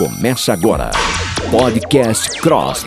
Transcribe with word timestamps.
Começa 0.00 0.54
agora. 0.54 0.90
Podcast 1.50 2.40
Cross. 2.40 2.86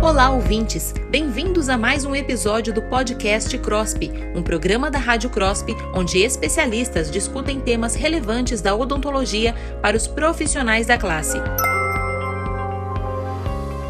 Olá, 0.00 0.30
ouvintes! 0.30 0.94
Bem-vindos 1.10 1.68
a 1.68 1.76
mais 1.76 2.06
um 2.06 2.14
episódio 2.14 2.72
do 2.72 2.80
podcast 2.80 3.58
CROSP, 3.58 4.10
um 4.34 4.42
programa 4.42 4.90
da 4.90 4.98
Rádio 4.98 5.28
CROSP 5.28 5.76
onde 5.94 6.20
especialistas 6.20 7.10
discutem 7.10 7.60
temas 7.60 7.94
relevantes 7.94 8.62
da 8.62 8.74
odontologia 8.74 9.54
para 9.82 9.94
os 9.94 10.06
profissionais 10.06 10.86
da 10.86 10.96
classe. 10.96 11.36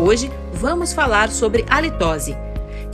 Hoje 0.01 0.33
vamos 0.53 0.93
falar 0.93 1.31
sobre 1.31 1.65
halitose. 1.69 2.37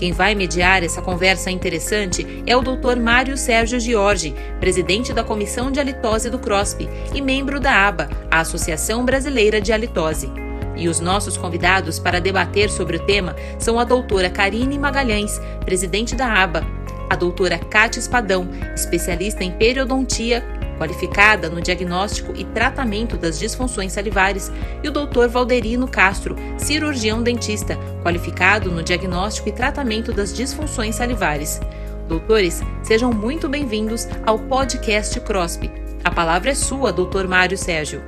Quem 0.00 0.12
vai 0.12 0.34
mediar 0.34 0.82
essa 0.82 1.02
conversa 1.02 1.50
interessante 1.50 2.26
é 2.46 2.56
o 2.56 2.62
Dr. 2.62 2.98
Mário 2.98 3.36
Sérgio 3.36 3.78
Giorgi, 3.78 4.34
presidente 4.58 5.12
da 5.12 5.22
Comissão 5.22 5.70
de 5.70 5.78
Halitose 5.78 6.30
do 6.30 6.38
CROSP 6.38 6.88
e 7.14 7.20
membro 7.20 7.60
da 7.60 7.86
ABA, 7.86 8.08
a 8.30 8.41
Associação 8.41 9.05
Brasileira 9.05 9.60
de 9.60 9.74
Halitose. 9.74 10.32
E 10.74 10.88
os 10.88 11.00
nossos 11.00 11.36
convidados 11.36 11.98
para 11.98 12.18
debater 12.18 12.70
sobre 12.70 12.96
o 12.96 13.05
tema 13.05 13.36
são 13.58 13.78
a 13.78 13.84
doutora 13.84 14.30
Karine 14.30 14.78
Magalhães, 14.78 15.38
presidente 15.66 16.14
da 16.14 16.32
ABA, 16.32 16.64
a 17.10 17.14
doutora 17.14 17.58
Cátia 17.58 18.00
Espadão, 18.00 18.48
especialista 18.74 19.44
em 19.44 19.52
periodontia 19.52 20.42
qualificada 20.80 21.51
no 21.51 21.61
diagnóstico 21.61 22.33
e 22.34 22.43
tratamento 22.43 23.19
das 23.19 23.39
disfunções 23.39 23.93
salivares, 23.93 24.51
e 24.83 24.89
o 24.89 24.91
Dr. 24.91 25.29
Valderino 25.29 25.87
Castro, 25.87 26.34
cirurgião 26.56 27.23
dentista, 27.23 27.77
qualificado 28.03 28.73
no 28.73 28.83
diagnóstico 28.83 29.51
e 29.51 29.53
tratamento 29.53 30.11
das 30.11 30.33
disfunções 30.34 30.95
salivares. 30.95 31.61
Doutores, 32.09 32.62
sejam 32.83 33.12
muito 33.12 33.47
bem-vindos 33.47 34.09
ao 34.25 34.39
podcast 34.39 35.20
CROSP. 35.20 35.70
A 36.03 36.11
palavra 36.11 36.51
é 36.51 36.55
sua, 36.55 36.91
Dr. 36.91 37.28
Mário 37.28 37.59
Sérgio. 37.59 38.03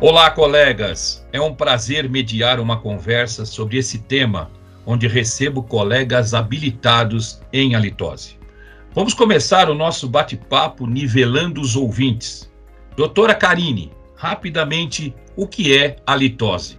Olá, 0.00 0.30
colegas. 0.30 1.26
É 1.32 1.40
um 1.40 1.52
prazer 1.52 2.08
mediar 2.08 2.60
uma 2.60 2.80
conversa 2.80 3.44
sobre 3.44 3.78
esse 3.78 3.98
tema, 3.98 4.48
onde 4.86 5.08
recebo 5.08 5.64
colegas 5.64 6.34
habilitados 6.34 7.42
em 7.52 7.74
halitose. 7.74 8.39
Vamos 8.92 9.14
começar 9.14 9.70
o 9.70 9.74
nosso 9.74 10.08
bate-papo 10.08 10.84
nivelando 10.84 11.60
os 11.60 11.76
ouvintes. 11.76 12.50
Doutora 12.96 13.36
Karine, 13.36 13.92
rapidamente, 14.16 15.14
o 15.36 15.46
que 15.46 15.78
é 15.78 15.94
a 16.04 16.16
litose? 16.16 16.76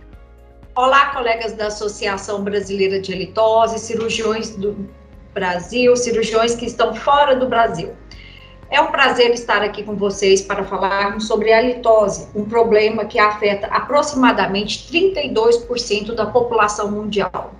Olá, 0.75 1.05
colegas 1.13 1.53
da 1.53 1.67
Associação 1.67 2.43
Brasileira 2.43 2.99
de 2.99 3.15
Litose, 3.15 3.79
cirurgiões 3.79 4.49
do 4.57 4.89
Brasil, 5.33 5.95
cirurgiões 5.95 6.53
que 6.53 6.65
estão 6.65 6.93
fora 6.93 7.33
do 7.33 7.47
Brasil. 7.47 7.95
É 8.69 8.81
um 8.81 8.91
prazer 8.91 9.31
estar 9.31 9.61
aqui 9.61 9.81
com 9.81 9.95
vocês 9.95 10.41
para 10.41 10.65
falarmos 10.65 11.27
sobre 11.27 11.53
a 11.53 11.61
litose, 11.61 12.27
um 12.35 12.43
problema 12.43 13.05
que 13.05 13.19
afeta 13.19 13.67
aproximadamente 13.67 14.91
32% 14.91 16.13
da 16.13 16.25
população 16.25 16.91
mundial. 16.91 17.55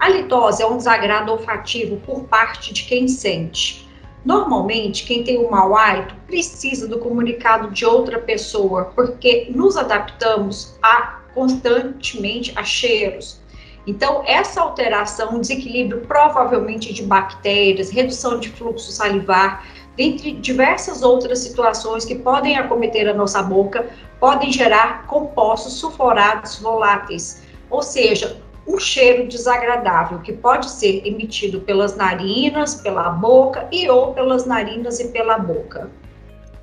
A 0.00 0.08
litose 0.08 0.60
é 0.60 0.66
um 0.66 0.76
desagrado 0.76 1.30
olfativo 1.30 1.98
por 1.98 2.24
parte 2.24 2.74
de 2.74 2.82
quem 2.82 3.06
sente. 3.06 3.81
Normalmente, 4.24 5.04
quem 5.04 5.24
tem 5.24 5.38
um 5.38 5.50
mau 5.50 5.76
hálito 5.76 6.14
precisa 6.26 6.86
do 6.86 6.98
comunicado 6.98 7.70
de 7.70 7.84
outra 7.84 8.18
pessoa, 8.20 8.92
porque 8.94 9.50
nos 9.54 9.76
adaptamos 9.76 10.76
a 10.82 11.20
constantemente 11.34 12.52
a 12.56 12.62
cheiros. 12.62 13.40
Então, 13.86 14.22
essa 14.24 14.60
alteração, 14.60 15.40
desequilíbrio 15.40 16.02
provavelmente 16.02 16.92
de 16.92 17.02
bactérias, 17.02 17.90
redução 17.90 18.38
de 18.38 18.48
fluxo 18.50 18.92
salivar, 18.92 19.66
dentre 19.96 20.32
diversas 20.32 21.02
outras 21.02 21.40
situações 21.40 22.04
que 22.04 22.14
podem 22.14 22.56
acometer 22.56 23.08
a 23.08 23.14
nossa 23.14 23.42
boca, 23.42 23.88
podem 24.20 24.52
gerar 24.52 25.06
compostos 25.06 25.74
sulfurados 25.74 26.60
voláteis. 26.60 27.42
Ou 27.68 27.82
seja, 27.82 28.40
um 28.66 28.78
cheiro 28.78 29.28
desagradável 29.28 30.20
que 30.20 30.32
pode 30.32 30.70
ser 30.70 31.06
emitido 31.06 31.60
pelas 31.60 31.96
narinas, 31.96 32.76
pela 32.76 33.10
boca 33.10 33.68
e 33.72 33.88
ou 33.88 34.14
pelas 34.14 34.46
narinas 34.46 35.00
e 35.00 35.08
pela 35.08 35.38
boca. 35.38 35.90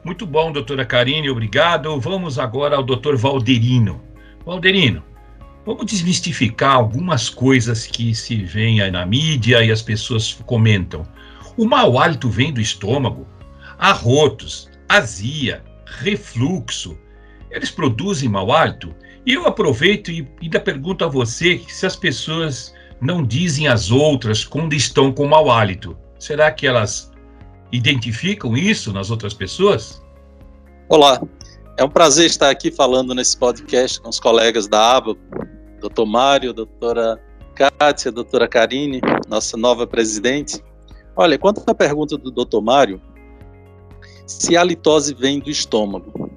Muito 0.03 0.25
bom, 0.25 0.51
doutora 0.51 0.85
Karine, 0.85 1.29
obrigado. 1.29 1.99
Vamos 1.99 2.39
agora 2.39 2.77
ao 2.77 2.83
doutor 2.83 3.17
Valderino. 3.17 4.01
Valderino, 4.45 5.03
vamos 5.65 5.85
desmistificar 5.85 6.75
algumas 6.75 7.29
coisas 7.29 7.85
que 7.85 8.15
se 8.15 8.38
veem 8.38 8.81
aí 8.81 8.89
na 8.89 9.05
mídia 9.05 9.63
e 9.63 9.71
as 9.71 9.81
pessoas 9.81 10.33
comentam. 10.45 11.05
O 11.57 11.65
mau 11.65 11.99
hálito 11.99 12.29
vem 12.29 12.53
do 12.53 12.61
estômago, 12.61 13.27
arrotos, 13.77 14.69
azia, 14.88 15.61
refluxo. 15.85 16.97
Eles 17.51 17.71
produzem 17.71 18.29
mau 18.29 18.51
hálito? 18.51 18.93
E 19.25 19.33
eu 19.33 19.45
aproveito 19.45 20.11
e 20.11 20.27
ainda 20.41 20.59
pergunto 20.59 21.03
a 21.03 21.07
você 21.07 21.61
se 21.67 21.85
as 21.85 21.95
pessoas 21.95 22.73
não 23.01 23.23
dizem 23.23 23.67
às 23.67 23.91
outras 23.91 24.43
quando 24.43 24.73
estão 24.73 25.11
com 25.11 25.27
mau 25.27 25.49
hálito. 25.49 25.97
Será 26.19 26.51
que 26.51 26.67
elas 26.67 27.11
identificam 27.71 28.55
isso 28.55 28.91
nas 28.91 29.09
outras 29.09 29.33
pessoas? 29.33 30.03
Olá, 30.88 31.21
é 31.77 31.83
um 31.83 31.89
prazer 31.89 32.25
estar 32.25 32.49
aqui 32.49 32.71
falando 32.71 33.15
nesse 33.15 33.38
podcast 33.38 34.01
com 34.01 34.09
os 34.09 34.19
colegas 34.19 34.67
da 34.67 34.97
ABA, 34.97 35.15
doutor 35.79 36.05
Mário, 36.05 36.53
doutora 36.53 37.19
Kátia, 37.55 38.11
doutora 38.11 38.47
Karine, 38.47 39.01
nossa 39.27 39.55
nova 39.57 39.88
presidente. 39.88 40.63
Olha, 41.15 41.38
quanto 41.38 41.63
à 41.67 41.73
pergunta 41.73 42.17
do 42.17 42.31
doutor 42.31 42.61
Mário, 42.61 43.01
se 44.25 44.55
a 44.55 44.63
litose 44.63 45.13
vem 45.13 45.39
do 45.39 45.49
estômago. 45.49 46.28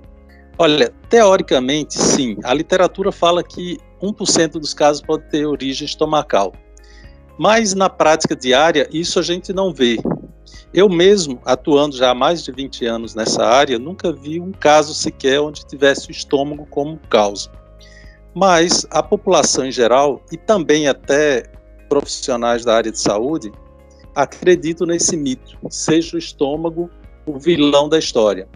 Olha, 0.62 0.94
teoricamente, 1.08 1.98
sim. 1.98 2.36
A 2.44 2.54
literatura 2.54 3.10
fala 3.10 3.42
que 3.42 3.80
1% 4.00 4.60
dos 4.60 4.72
casos 4.72 5.02
pode 5.02 5.28
ter 5.28 5.44
origem 5.44 5.84
estomacal. 5.84 6.52
Mas 7.36 7.74
na 7.74 7.90
prática 7.90 8.36
diária, 8.36 8.88
isso 8.92 9.18
a 9.18 9.22
gente 9.22 9.52
não 9.52 9.74
vê. 9.74 9.98
Eu 10.72 10.88
mesmo, 10.88 11.40
atuando 11.44 11.96
já 11.96 12.10
há 12.10 12.14
mais 12.14 12.44
de 12.44 12.52
20 12.52 12.86
anos 12.86 13.12
nessa 13.12 13.44
área, 13.44 13.76
nunca 13.76 14.12
vi 14.12 14.38
um 14.38 14.52
caso 14.52 14.94
sequer 14.94 15.40
onde 15.40 15.66
tivesse 15.66 16.10
o 16.10 16.12
estômago 16.12 16.64
como 16.70 16.96
causa. 17.10 17.50
Mas 18.32 18.86
a 18.92 19.02
população 19.02 19.66
em 19.66 19.72
geral, 19.72 20.22
e 20.30 20.36
também 20.36 20.86
até 20.86 21.42
profissionais 21.88 22.64
da 22.64 22.76
área 22.76 22.92
de 22.92 23.00
saúde, 23.00 23.50
acreditam 24.14 24.86
nesse 24.86 25.16
mito, 25.16 25.58
seja 25.68 26.14
o 26.14 26.20
estômago 26.20 26.88
o 27.26 27.36
vilão 27.36 27.88
da 27.88 27.98
história. 27.98 28.48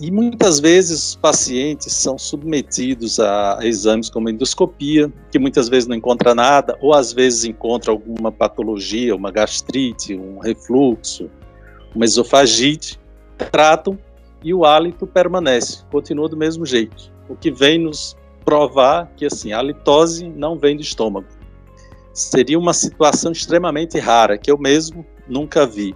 E 0.00 0.10
muitas 0.10 0.58
vezes 0.58 1.08
os 1.08 1.16
pacientes 1.16 1.92
são 1.92 2.16
submetidos 2.16 3.20
a 3.20 3.58
exames 3.60 4.08
como 4.08 4.30
endoscopia, 4.30 5.12
que 5.30 5.38
muitas 5.38 5.68
vezes 5.68 5.86
não 5.86 5.94
encontra 5.94 6.34
nada, 6.34 6.74
ou 6.80 6.94
às 6.94 7.12
vezes 7.12 7.44
encontra 7.44 7.90
alguma 7.92 8.32
patologia, 8.32 9.14
uma 9.14 9.30
gastrite, 9.30 10.14
um 10.14 10.38
refluxo, 10.38 11.28
uma 11.94 12.06
esofagite, 12.06 12.98
tratam 13.50 13.98
e 14.42 14.54
o 14.54 14.64
hálito 14.64 15.06
permanece, 15.06 15.84
continua 15.92 16.30
do 16.30 16.36
mesmo 16.36 16.64
jeito. 16.64 17.12
O 17.28 17.36
que 17.36 17.50
vem 17.50 17.78
nos 17.78 18.16
provar 18.42 19.12
que 19.16 19.26
assim, 19.26 19.52
a 19.52 19.60
litose 19.60 20.26
não 20.30 20.58
vem 20.58 20.76
do 20.76 20.82
estômago. 20.82 21.28
Seria 22.14 22.58
uma 22.58 22.72
situação 22.72 23.32
extremamente 23.32 23.98
rara, 23.98 24.38
que 24.38 24.50
eu 24.50 24.56
mesmo 24.56 25.04
nunca 25.28 25.66
vi. 25.66 25.94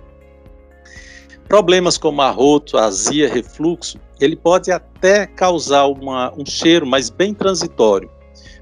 Problemas 1.49 1.99
como 1.99 2.23
arroto, 2.23 2.79
azia, 2.79 3.29
refluxo, 3.29 3.99
ele 4.21 4.37
pode 4.37 4.71
até 4.71 5.27
causar 5.27 5.87
uma, 5.87 6.33
um 6.37 6.47
cheiro, 6.47 6.87
mas 6.87 7.11
bem 7.11 7.35
transitório. 7.35 8.11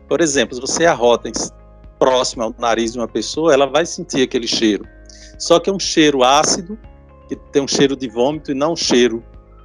Por 0.09 0.20
exemplo, 0.20 0.54
se 0.54 0.60
você 0.60 0.84
arrota 0.84 1.31
próximo 1.98 2.43
ao 2.43 2.54
nariz 2.59 2.93
de 2.93 2.98
uma 2.98 3.09
pessoa, 3.09 3.53
ela 3.54 3.66
vai 3.66 3.87
sentir 3.87 4.22
aquele 4.22 4.48
cheiro. 4.48 4.84
Só 5.38 5.60
que 5.60 5.70
é 5.70 5.72
um 5.72 5.78
cheiro 5.78 6.25
ácido, 6.25 6.78
que 7.28 7.37
tem 7.37 7.62
um 7.62 7.69
cheiro 7.69 7.97
de 7.97 8.09
vômito 8.09 8.50
e 8.50 8.54
não 8.54 8.72
um 8.72 8.76
cheiro 8.76 9.22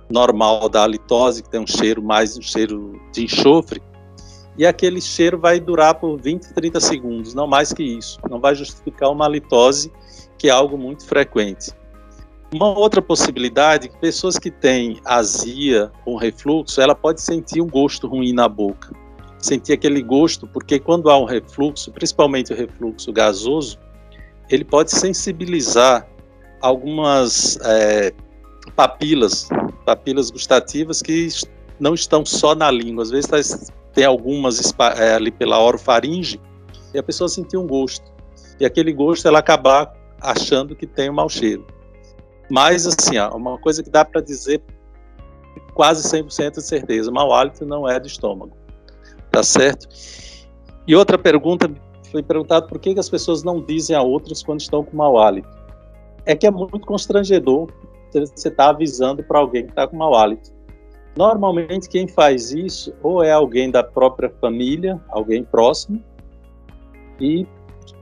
normal 0.10 0.70
da 0.70 0.84
halitose, 0.84 1.44
que 1.44 1.50
tem 1.50 1.60
um 1.60 1.68
cheiro 1.68 2.02
mais 2.02 2.38
um 2.38 2.42
cheiro 2.42 3.00
de 3.12 3.24
enxofre. 3.24 3.82
E 4.58 4.66
aquele 4.66 5.02
cheiro 5.02 5.40
vai 5.40 5.60
durar 5.60 5.96
por 5.96 6.20
20, 6.20 6.54
30 6.54 6.80
segundos, 6.80 7.34
não 7.34 7.46
mais 7.46 7.74
que 7.74 7.84
isso. 7.84 8.20
Não 8.30 8.40
vai 8.40 8.56
justificar 8.56 9.12
uma 9.12 9.26
halitose, 9.26 9.92
que 10.38 10.48
é 10.48 10.52
algo 10.52 10.78
muito 10.78 11.06
frequente. 11.06 11.72
Uma 12.54 12.68
outra 12.68 13.02
possibilidade, 13.02 13.92
pessoas 14.00 14.40
que 14.40 14.50
têm 14.50 15.02
azia 15.04 15.92
ou 16.06 16.16
refluxo, 16.16 16.80
ela 16.80 16.96
pode 16.96 17.22
sentir 17.22 17.62
um 17.62 17.68
gosto 17.68 18.08
ruim 18.08 18.32
na 18.32 18.48
boca. 18.48 18.96
Sentir 19.38 19.74
aquele 19.74 20.02
gosto, 20.02 20.48
porque 20.48 20.80
quando 20.80 21.10
há 21.10 21.18
um 21.18 21.26
refluxo, 21.26 21.92
principalmente 21.92 22.54
o 22.54 22.56
refluxo 22.56 23.12
gasoso, 23.12 23.78
ele 24.50 24.64
pode 24.64 24.92
sensibilizar 24.92 26.08
algumas 26.62 27.60
é, 27.64 28.14
papilas, 28.76 29.50
papilas 29.86 30.32
gustativas 30.32 31.02
que 31.02 31.28
não 31.78 31.94
estão 31.94 32.26
só 32.26 32.56
na 32.56 32.72
língua. 32.72 33.04
Às 33.04 33.12
vezes 33.12 33.28
tá, 33.30 33.38
tem 33.94 34.06
algumas 34.06 34.74
é, 34.98 35.16
ali 35.16 35.32
pela 35.32 35.62
orofaringe 35.62 36.40
e 36.94 36.98
a 36.98 37.04
pessoa 37.04 37.28
sentir 37.28 37.58
um 37.58 37.68
gosto. 37.68 38.10
E 38.58 38.66
aquele 38.66 38.94
gosto 38.94 39.28
ela 39.28 39.40
acabar 39.40 39.94
achando 40.22 40.78
que 40.78 40.88
tem 40.88 41.10
um 41.10 41.14
mau 41.14 41.28
cheiro. 41.28 41.66
Mas, 42.50 42.88
assim, 42.88 43.18
uma 43.34 43.58
coisa 43.58 43.84
que 43.84 43.90
dá 43.90 44.06
para 44.06 44.22
dizer 44.22 44.62
quase 45.74 46.08
100% 46.08 46.54
de 46.54 46.64
certeza, 46.64 47.12
mau 47.12 47.34
hálito 47.34 47.66
não 47.66 47.88
é 47.88 48.00
do 48.00 48.08
estômago. 48.08 48.56
Tá 49.32 49.44
certo? 49.44 49.88
E 50.88 50.96
outra 50.96 51.18
pergunta, 51.18 51.70
foi 52.12 52.24
perguntado 52.24 52.68
por 52.68 52.80
que, 52.80 52.94
que 52.94 53.00
as 53.00 53.10
pessoas 53.10 53.44
não 53.44 53.62
dizem 53.62 53.96
a 53.96 54.02
outras 54.02 54.42
quando 54.42 54.62
estão 54.62 54.84
com 54.84 54.96
mau 54.96 55.20
hálito. 55.20 55.50
É 56.26 56.36
que 56.36 56.48
é 56.48 56.52
muito 56.52 56.80
constrangedor 56.80 57.70
você 58.12 58.24
estar 58.24 58.52
tá 58.52 58.70
avisando 58.70 59.24
para 59.24 59.40
alguém 59.40 59.66
que 59.66 59.72
está 59.72 59.88
com 59.88 59.98
mau 59.98 60.16
hálito. 60.16 60.52
Normalmente 61.16 61.90
quem 61.90 62.08
faz 62.08 62.52
isso 62.52 62.94
ou 63.02 63.24
é 63.24 63.32
alguém 63.32 63.70
da 63.70 63.84
própria 63.84 64.30
família, 64.42 65.02
alguém 65.10 65.44
próximo, 65.44 66.02
e 67.20 67.46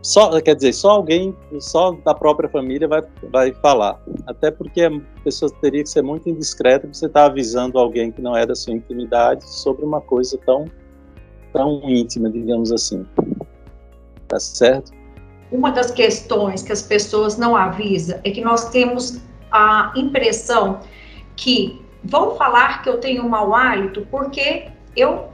só, 0.01 0.39
quer 0.41 0.55
dizer, 0.55 0.73
só 0.73 0.91
alguém, 0.91 1.35
só 1.59 1.91
da 1.91 2.13
própria 2.13 2.47
família 2.49 2.87
vai, 2.87 3.01
vai 3.31 3.53
falar. 3.53 3.99
Até 4.27 4.51
porque 4.51 4.83
a 4.83 4.91
pessoa 5.23 5.51
teria 5.61 5.83
que 5.83 5.89
ser 5.89 6.01
muito 6.01 6.29
indiscreta 6.29 6.87
você 6.87 7.07
estar 7.07 7.21
tá 7.21 7.25
avisando 7.25 7.77
alguém 7.79 8.11
que 8.11 8.21
não 8.21 8.35
é 8.35 8.45
da 8.45 8.55
sua 8.55 8.73
intimidade 8.73 9.47
sobre 9.47 9.83
uma 9.83 10.01
coisa 10.01 10.37
tão, 10.45 10.65
tão 11.51 11.81
íntima, 11.89 12.29
digamos 12.29 12.71
assim. 12.71 13.05
Tá 14.27 14.39
certo? 14.39 14.91
Uma 15.51 15.71
das 15.71 15.91
questões 15.91 16.63
que 16.63 16.71
as 16.71 16.81
pessoas 16.81 17.37
não 17.37 17.55
avisam 17.55 18.19
é 18.23 18.31
que 18.31 18.41
nós 18.41 18.69
temos 18.69 19.19
a 19.51 19.93
impressão 19.95 20.81
que 21.35 21.81
vão 22.03 22.35
falar 22.35 22.83
que 22.83 22.89
eu 22.89 22.99
tenho 22.99 23.27
mau 23.27 23.53
hálito 23.53 24.05
porque 24.11 24.67
eu 24.95 25.29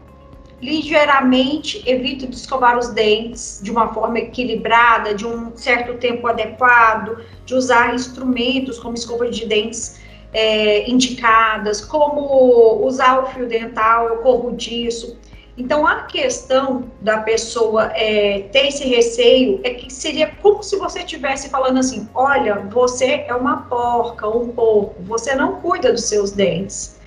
ligeiramente 0.61 1.81
evito 1.89 2.27
de 2.27 2.35
escovar 2.35 2.77
os 2.77 2.89
dentes 2.89 3.59
de 3.63 3.71
uma 3.71 3.93
forma 3.93 4.19
equilibrada, 4.19 5.13
de 5.15 5.25
um 5.25 5.55
certo 5.57 5.95
tempo 5.95 6.27
adequado, 6.27 7.17
de 7.45 7.55
usar 7.55 7.95
instrumentos 7.95 8.77
como 8.77 8.93
escova 8.93 9.27
de 9.29 9.45
dentes 9.45 9.99
é, 10.31 10.89
indicadas, 10.89 11.83
como 11.83 12.85
usar 12.85 13.19
o 13.23 13.25
fio 13.27 13.47
dental, 13.47 14.07
eu 14.07 14.17
corro 14.17 14.55
disso. 14.55 15.17
Então, 15.57 15.85
a 15.85 16.03
questão 16.03 16.89
da 17.01 17.17
pessoa 17.17 17.91
é, 17.93 18.47
ter 18.51 18.67
esse 18.67 18.87
receio 18.87 19.59
é 19.63 19.71
que 19.71 19.91
seria 19.91 20.31
como 20.41 20.63
se 20.63 20.77
você 20.77 20.99
estivesse 20.99 21.49
falando 21.49 21.79
assim: 21.79 22.07
olha, 22.15 22.55
você 22.69 23.25
é 23.27 23.35
uma 23.35 23.63
porca, 23.63 24.27
um 24.29 24.47
porco, 24.49 24.95
você 25.01 25.35
não 25.35 25.59
cuida 25.59 25.91
dos 25.91 26.05
seus 26.05 26.31
dentes. 26.31 27.00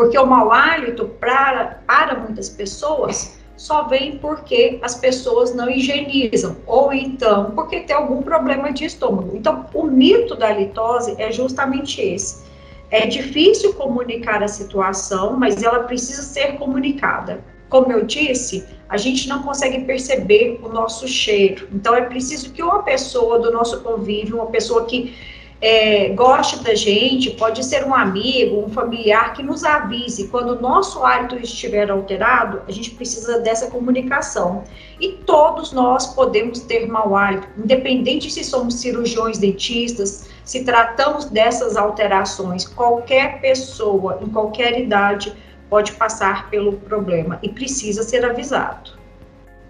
Porque 0.00 0.18
o 0.18 0.24
mau 0.24 0.50
hálito, 0.50 1.04
para, 1.20 1.82
para 1.86 2.18
muitas 2.18 2.48
pessoas, 2.48 3.38
só 3.54 3.82
vem 3.82 4.16
porque 4.16 4.78
as 4.80 4.94
pessoas 4.94 5.54
não 5.54 5.68
higienizam, 5.68 6.56
ou 6.66 6.90
então 6.90 7.50
porque 7.50 7.80
tem 7.80 7.94
algum 7.94 8.22
problema 8.22 8.72
de 8.72 8.86
estômago. 8.86 9.36
Então, 9.36 9.66
o 9.74 9.82
mito 9.82 10.34
da 10.34 10.52
litose 10.52 11.16
é 11.18 11.30
justamente 11.30 12.00
esse. 12.00 12.42
É 12.90 13.06
difícil 13.06 13.74
comunicar 13.74 14.42
a 14.42 14.48
situação, 14.48 15.36
mas 15.36 15.62
ela 15.62 15.80
precisa 15.80 16.22
ser 16.22 16.56
comunicada. 16.56 17.44
Como 17.68 17.92
eu 17.92 18.06
disse, 18.06 18.64
a 18.88 18.96
gente 18.96 19.28
não 19.28 19.42
consegue 19.42 19.84
perceber 19.84 20.58
o 20.62 20.70
nosso 20.70 21.06
cheiro. 21.06 21.68
Então, 21.74 21.94
é 21.94 22.00
preciso 22.00 22.52
que 22.52 22.62
uma 22.62 22.82
pessoa 22.82 23.38
do 23.38 23.52
nosso 23.52 23.82
convívio, 23.82 24.36
uma 24.36 24.46
pessoa 24.46 24.86
que 24.86 25.14
é, 25.60 26.08
goste 26.10 26.62
da 26.64 26.74
gente, 26.74 27.30
pode 27.32 27.62
ser 27.64 27.84
um 27.84 27.94
amigo, 27.94 28.64
um 28.64 28.70
familiar 28.70 29.34
que 29.34 29.42
nos 29.42 29.62
avise 29.62 30.28
quando 30.28 30.56
o 30.56 30.60
nosso 30.60 31.04
hálito 31.04 31.36
estiver 31.36 31.90
alterado, 31.90 32.62
a 32.66 32.72
gente 32.72 32.92
precisa 32.92 33.40
dessa 33.40 33.70
comunicação. 33.70 34.64
E 34.98 35.12
todos 35.26 35.72
nós 35.72 36.14
podemos 36.14 36.60
ter 36.60 36.86
mau 36.86 37.14
hálito, 37.14 37.46
independente 37.58 38.30
se 38.30 38.42
somos 38.42 38.74
cirurgiões 38.76 39.36
dentistas, 39.36 40.30
se 40.44 40.64
tratamos 40.64 41.26
dessas 41.26 41.76
alterações, 41.76 42.66
qualquer 42.66 43.40
pessoa, 43.42 44.18
em 44.22 44.28
qualquer 44.28 44.80
idade, 44.80 45.34
pode 45.68 45.92
passar 45.92 46.48
pelo 46.48 46.72
problema 46.72 47.38
e 47.42 47.48
precisa 47.50 48.02
ser 48.02 48.24
avisado. 48.24 48.98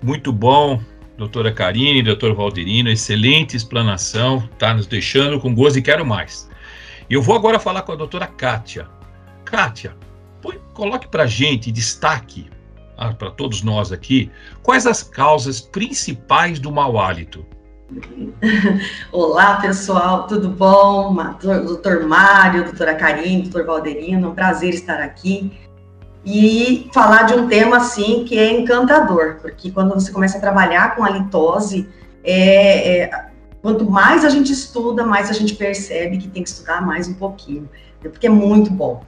Muito 0.02 0.32
bom, 0.32 0.80
doutora 1.20 1.52
Karine, 1.52 2.02
doutor 2.02 2.34
Valderino, 2.34 2.88
excelente 2.88 3.54
explanação, 3.54 4.48
está 4.54 4.72
nos 4.72 4.86
deixando 4.86 5.38
com 5.38 5.54
gozo 5.54 5.78
e 5.78 5.82
quero 5.82 6.04
mais. 6.04 6.48
Eu 7.10 7.20
vou 7.20 7.36
agora 7.36 7.60
falar 7.60 7.82
com 7.82 7.92
a 7.92 7.96
doutora 7.96 8.26
Kátia. 8.26 8.88
Kátia, 9.44 9.94
põe, 10.40 10.58
coloque 10.72 11.06
para 11.08 11.26
gente, 11.26 11.70
destaque 11.70 12.48
ah, 12.96 13.12
para 13.12 13.30
todos 13.30 13.62
nós 13.62 13.92
aqui, 13.92 14.30
quais 14.62 14.86
as 14.86 15.02
causas 15.02 15.60
principais 15.60 16.58
do 16.58 16.72
mau 16.72 16.98
hálito? 16.98 17.44
Olá, 19.12 19.56
pessoal, 19.60 20.26
tudo 20.26 20.48
bom? 20.48 21.14
Doutor 21.42 22.06
Mário, 22.06 22.64
doutora 22.64 22.94
Karine, 22.94 23.42
doutor 23.42 23.66
Valderino, 23.66 24.30
um 24.30 24.34
prazer 24.34 24.72
estar 24.72 25.00
aqui 25.02 25.52
e 26.24 26.90
falar 26.92 27.22
de 27.24 27.34
um 27.34 27.48
tema 27.48 27.78
assim 27.78 28.24
que 28.24 28.38
é 28.38 28.52
encantador, 28.52 29.36
porque 29.40 29.70
quando 29.70 29.94
você 29.94 30.12
começa 30.12 30.38
a 30.38 30.40
trabalhar 30.40 30.94
com 30.94 31.04
a 31.04 31.10
litose, 31.10 31.88
é, 32.22 33.02
é, 33.02 33.26
quanto 33.62 33.88
mais 33.90 34.24
a 34.24 34.28
gente 34.28 34.52
estuda, 34.52 35.04
mais 35.04 35.30
a 35.30 35.32
gente 35.32 35.54
percebe 35.54 36.18
que 36.18 36.28
tem 36.28 36.42
que 36.42 36.48
estudar 36.50 36.84
mais 36.84 37.08
um 37.08 37.14
pouquinho, 37.14 37.68
né, 38.02 38.10
porque 38.10 38.26
é 38.26 38.30
muito 38.30 38.70
bom. 38.70 39.02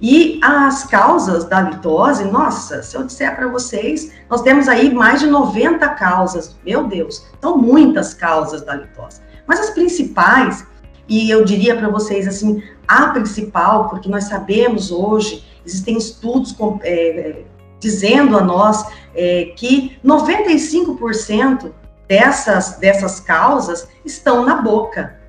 E 0.00 0.40
as 0.42 0.84
causas 0.84 1.44
da 1.44 1.60
litose, 1.60 2.24
nossa, 2.24 2.82
se 2.82 2.96
eu 2.96 3.04
disser 3.04 3.36
para 3.36 3.46
vocês, 3.46 4.12
nós 4.28 4.42
temos 4.42 4.66
aí 4.66 4.92
mais 4.92 5.20
de 5.20 5.28
90 5.28 5.88
causas, 5.90 6.56
meu 6.66 6.88
Deus, 6.88 7.24
são 7.40 7.56
muitas 7.56 8.12
causas 8.12 8.62
da 8.62 8.74
litose. 8.74 9.20
Mas 9.46 9.60
as 9.60 9.70
principais, 9.70 10.66
e 11.08 11.30
eu 11.30 11.44
diria 11.44 11.76
para 11.76 11.88
vocês 11.88 12.26
assim, 12.26 12.62
a 12.86 13.08
principal, 13.10 13.88
porque 13.88 14.08
nós 14.08 14.24
sabemos 14.24 14.90
hoje 14.90 15.44
Existem 15.64 15.96
estudos 15.96 16.52
com, 16.52 16.78
é, 16.82 17.42
dizendo 17.78 18.36
a 18.36 18.42
nós 18.42 18.84
é, 19.14 19.52
que 19.56 19.98
95% 20.04 21.72
dessas, 22.08 22.76
dessas 22.78 23.20
causas 23.20 23.88
estão 24.04 24.44
na 24.44 24.56
boca. 24.56 25.20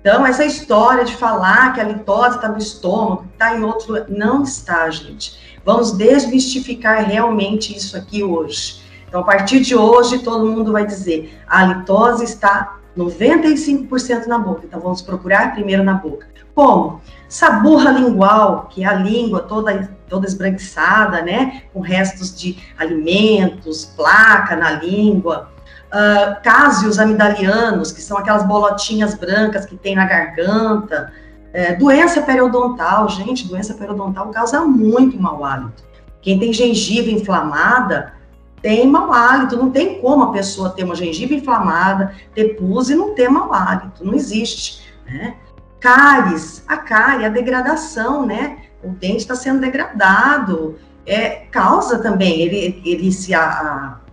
Então, 0.00 0.24
essa 0.24 0.44
história 0.44 1.04
de 1.04 1.16
falar 1.16 1.72
que 1.74 1.80
a 1.80 1.84
litose 1.84 2.36
está 2.36 2.48
no 2.48 2.58
estômago, 2.58 3.26
está 3.32 3.56
em 3.56 3.64
outro 3.64 4.04
não 4.08 4.42
está, 4.44 4.88
gente. 4.88 5.58
Vamos 5.64 5.92
desmistificar 5.92 7.04
realmente 7.04 7.76
isso 7.76 7.96
aqui 7.96 8.22
hoje. 8.22 8.82
Então, 9.08 9.20
a 9.20 9.24
partir 9.24 9.60
de 9.60 9.74
hoje, 9.74 10.20
todo 10.20 10.46
mundo 10.46 10.70
vai 10.70 10.86
dizer: 10.86 11.36
a 11.48 11.64
litose 11.64 12.22
está 12.22 12.78
95% 12.96 14.26
na 14.26 14.38
boca. 14.38 14.62
Então, 14.64 14.78
vamos 14.78 15.02
procurar 15.02 15.54
primeiro 15.54 15.82
na 15.82 15.94
boca. 15.94 16.28
Como? 16.56 17.02
Saburra 17.28 17.90
lingual, 17.90 18.68
que 18.70 18.82
é 18.82 18.86
a 18.86 18.94
língua 18.94 19.40
toda, 19.40 19.90
toda 20.08 20.26
esbranquiçada, 20.26 21.20
né? 21.20 21.64
Com 21.74 21.80
restos 21.80 22.34
de 22.34 22.56
alimentos, 22.78 23.84
placa 23.84 24.56
na 24.56 24.70
língua. 24.70 25.50
Uh, 25.88 26.42
cásios 26.42 26.98
amidalianos, 26.98 27.92
que 27.92 28.00
são 28.00 28.16
aquelas 28.16 28.42
bolotinhas 28.46 29.14
brancas 29.14 29.66
que 29.66 29.76
tem 29.76 29.94
na 29.94 30.06
garganta. 30.06 31.12
É, 31.52 31.74
doença 31.74 32.22
periodontal, 32.22 33.08
gente, 33.08 33.46
doença 33.46 33.74
periodontal 33.74 34.30
causa 34.30 34.60
muito 34.62 35.20
mau 35.20 35.44
hálito. 35.44 35.84
Quem 36.22 36.38
tem 36.38 36.52
gengiva 36.52 37.10
inflamada 37.10 38.14
tem 38.62 38.86
mau 38.86 39.12
hálito. 39.12 39.56
Não 39.56 39.70
tem 39.70 40.00
como 40.00 40.24
a 40.24 40.32
pessoa 40.32 40.70
ter 40.70 40.84
uma 40.84 40.94
gengiva 40.94 41.34
inflamada, 41.34 42.14
ter 42.34 42.56
pus 42.56 42.88
e 42.88 42.94
não 42.94 43.14
ter 43.14 43.28
mau 43.28 43.52
hálito. 43.52 44.04
Não 44.04 44.14
existe, 44.14 44.82
né? 45.04 45.36
Cáries, 45.80 46.64
a 46.66 46.76
cárie, 46.76 47.26
a 47.26 47.28
degradação, 47.28 48.24
né? 48.24 48.58
O 48.82 48.88
dente 48.88 49.18
está 49.18 49.34
sendo 49.34 49.60
degradado, 49.60 50.76
é, 51.06 51.46
causa 51.50 51.98
também, 51.98 52.40
ele, 52.40 52.82
ele 52.84 53.12
se 53.12 53.34
a, 53.34 53.44
a 53.48 54.06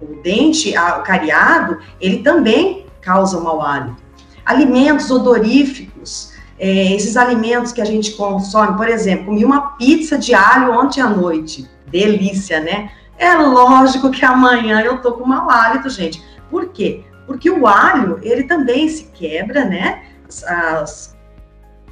o 0.00 0.20
dente, 0.22 0.76
a, 0.76 0.98
o 0.98 1.02
cariado, 1.02 1.78
ele 2.00 2.18
também 2.18 2.86
causa 3.00 3.40
mau 3.40 3.62
hálito. 3.62 3.96
Alimentos 4.44 5.10
odoríficos, 5.10 6.32
é, 6.58 6.94
esses 6.94 7.16
alimentos 7.16 7.72
que 7.72 7.80
a 7.80 7.84
gente 7.84 8.12
consome, 8.12 8.76
por 8.76 8.88
exemplo, 8.88 9.26
comi 9.26 9.44
uma 9.44 9.72
pizza 9.72 10.18
de 10.18 10.34
alho 10.34 10.72
ontem 10.72 11.00
à 11.00 11.08
noite, 11.08 11.68
delícia, 11.86 12.60
né? 12.60 12.90
É 13.18 13.34
lógico 13.34 14.10
que 14.10 14.24
amanhã 14.24 14.80
eu 14.80 15.00
tô 15.00 15.12
com 15.12 15.24
mau 15.26 15.48
hálito, 15.50 15.88
gente. 15.88 16.22
Por 16.50 16.68
quê? 16.68 17.02
Porque 17.26 17.50
o 17.50 17.66
alho, 17.66 18.20
ele 18.22 18.44
também 18.44 18.88
se 18.88 19.04
quebra, 19.04 19.64
né? 19.64 20.02
As, 20.46 21.16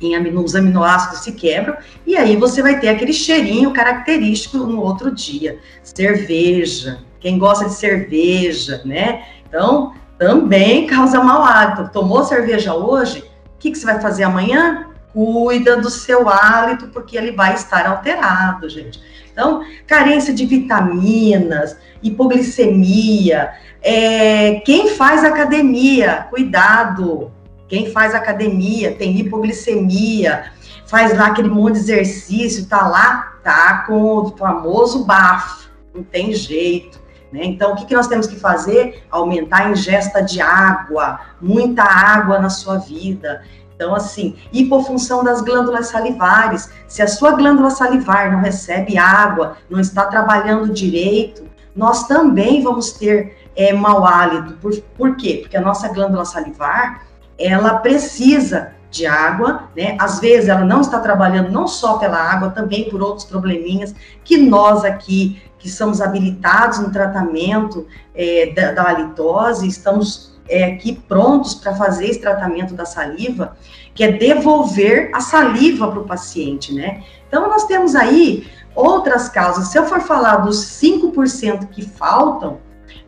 em 0.00 0.14
amino, 0.14 0.42
os 0.42 0.54
aminoácidos 0.54 1.20
se 1.20 1.32
quebram, 1.32 1.76
e 2.06 2.16
aí 2.16 2.36
você 2.36 2.62
vai 2.62 2.78
ter 2.80 2.88
aquele 2.88 3.12
cheirinho 3.12 3.72
característico 3.72 4.58
no 4.58 4.80
outro 4.80 5.10
dia. 5.10 5.58
Cerveja, 5.82 6.98
quem 7.20 7.38
gosta 7.38 7.66
de 7.66 7.74
cerveja, 7.74 8.82
né? 8.84 9.24
Então, 9.48 9.94
também 10.18 10.86
causa 10.86 11.22
mau 11.22 11.42
hálito. 11.42 11.90
Tomou 11.92 12.24
cerveja 12.24 12.74
hoje, 12.74 13.20
o 13.20 13.58
que, 13.58 13.70
que 13.70 13.78
você 13.78 13.86
vai 13.86 14.00
fazer 14.00 14.24
amanhã? 14.24 14.88
Cuida 15.12 15.76
do 15.76 15.88
seu 15.88 16.28
hálito, 16.28 16.88
porque 16.88 17.16
ele 17.16 17.32
vai 17.32 17.54
estar 17.54 17.86
alterado, 17.86 18.68
gente. 18.68 19.00
Então, 19.32 19.64
carência 19.86 20.32
de 20.32 20.44
vitaminas, 20.44 21.76
hipoglicemia, 22.02 23.52
é, 23.82 24.60
quem 24.64 24.90
faz 24.90 25.24
academia, 25.24 26.26
cuidado, 26.30 27.32
quem 27.68 27.90
faz 27.90 28.14
academia 28.14 28.94
tem 28.94 29.18
hipoglicemia, 29.18 30.52
faz 30.86 31.16
lá 31.16 31.28
aquele 31.28 31.48
monte 31.48 31.74
de 31.74 31.80
exercício, 31.80 32.66
tá 32.66 32.86
lá, 32.86 33.34
tá 33.42 33.84
com 33.86 34.02
o 34.02 34.36
famoso 34.36 35.04
bafo, 35.04 35.68
não 35.94 36.02
tem 36.02 36.32
jeito. 36.32 37.02
Né? 37.32 37.40
Então, 37.44 37.72
o 37.72 37.76
que, 37.76 37.86
que 37.86 37.94
nós 37.94 38.06
temos 38.06 38.26
que 38.26 38.36
fazer? 38.36 39.02
Aumentar 39.10 39.66
a 39.66 39.70
ingesta 39.70 40.22
de 40.22 40.40
água, 40.40 41.18
muita 41.40 41.82
água 41.82 42.38
na 42.38 42.48
sua 42.48 42.78
vida. 42.78 43.42
Então, 43.74 43.92
assim, 43.92 44.36
hipofunção 44.52 45.24
das 45.24 45.40
glândulas 45.42 45.88
salivares. 45.88 46.70
Se 46.86 47.02
a 47.02 47.08
sua 47.08 47.32
glândula 47.32 47.70
salivar 47.70 48.30
não 48.30 48.40
recebe 48.40 48.96
água, 48.96 49.56
não 49.68 49.80
está 49.80 50.06
trabalhando 50.06 50.72
direito, 50.72 51.44
nós 51.74 52.06
também 52.06 52.62
vamos 52.62 52.92
ter 52.92 53.36
é, 53.56 53.72
mau 53.72 54.06
hálito. 54.06 54.54
Por, 54.54 54.72
por 54.96 55.16
quê? 55.16 55.38
Porque 55.42 55.56
a 55.56 55.60
nossa 55.60 55.88
glândula 55.88 56.24
salivar, 56.24 57.03
ela 57.38 57.78
precisa 57.78 58.72
de 58.90 59.06
água, 59.06 59.68
né? 59.76 59.96
Às 59.98 60.20
vezes 60.20 60.48
ela 60.48 60.64
não 60.64 60.80
está 60.80 61.00
trabalhando 61.00 61.50
não 61.50 61.66
só 61.66 61.98
pela 61.98 62.16
água, 62.16 62.50
também 62.50 62.88
por 62.88 63.02
outros 63.02 63.26
probleminhas 63.26 63.94
que 64.22 64.36
nós 64.36 64.84
aqui, 64.84 65.42
que 65.58 65.68
somos 65.68 66.00
habilitados 66.00 66.78
no 66.78 66.92
tratamento 66.92 67.86
é, 68.14 68.52
da, 68.54 68.72
da 68.72 68.88
halitose, 68.88 69.66
estamos 69.66 70.38
é, 70.48 70.64
aqui 70.64 70.94
prontos 71.08 71.54
para 71.54 71.74
fazer 71.74 72.06
esse 72.06 72.20
tratamento 72.20 72.74
da 72.74 72.84
saliva, 72.84 73.56
que 73.94 74.04
é 74.04 74.12
devolver 74.12 75.10
a 75.12 75.20
saliva 75.20 75.88
para 75.88 76.00
o 76.00 76.04
paciente, 76.04 76.72
né? 76.72 77.02
Então, 77.26 77.48
nós 77.48 77.64
temos 77.64 77.96
aí 77.96 78.46
outras 78.74 79.28
causas. 79.28 79.68
Se 79.68 79.78
eu 79.78 79.86
for 79.86 80.00
falar 80.00 80.36
dos 80.36 80.58
5% 80.80 81.68
que 81.68 81.82
faltam, 81.82 82.58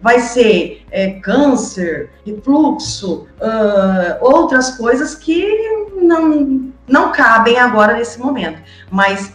vai 0.00 0.20
ser 0.20 0.84
é, 0.90 1.20
câncer, 1.20 2.10
refluxo, 2.24 3.26
uh, 3.40 4.16
outras 4.20 4.76
coisas 4.76 5.14
que 5.14 5.46
não, 6.02 6.72
não 6.86 7.12
cabem 7.12 7.58
agora 7.58 7.94
nesse 7.94 8.18
momento. 8.18 8.60
Mas 8.90 9.32